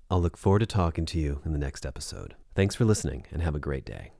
[0.10, 2.36] I'll look forward to talking to you in the next episode.
[2.56, 4.15] Thanks for listening and have a great day.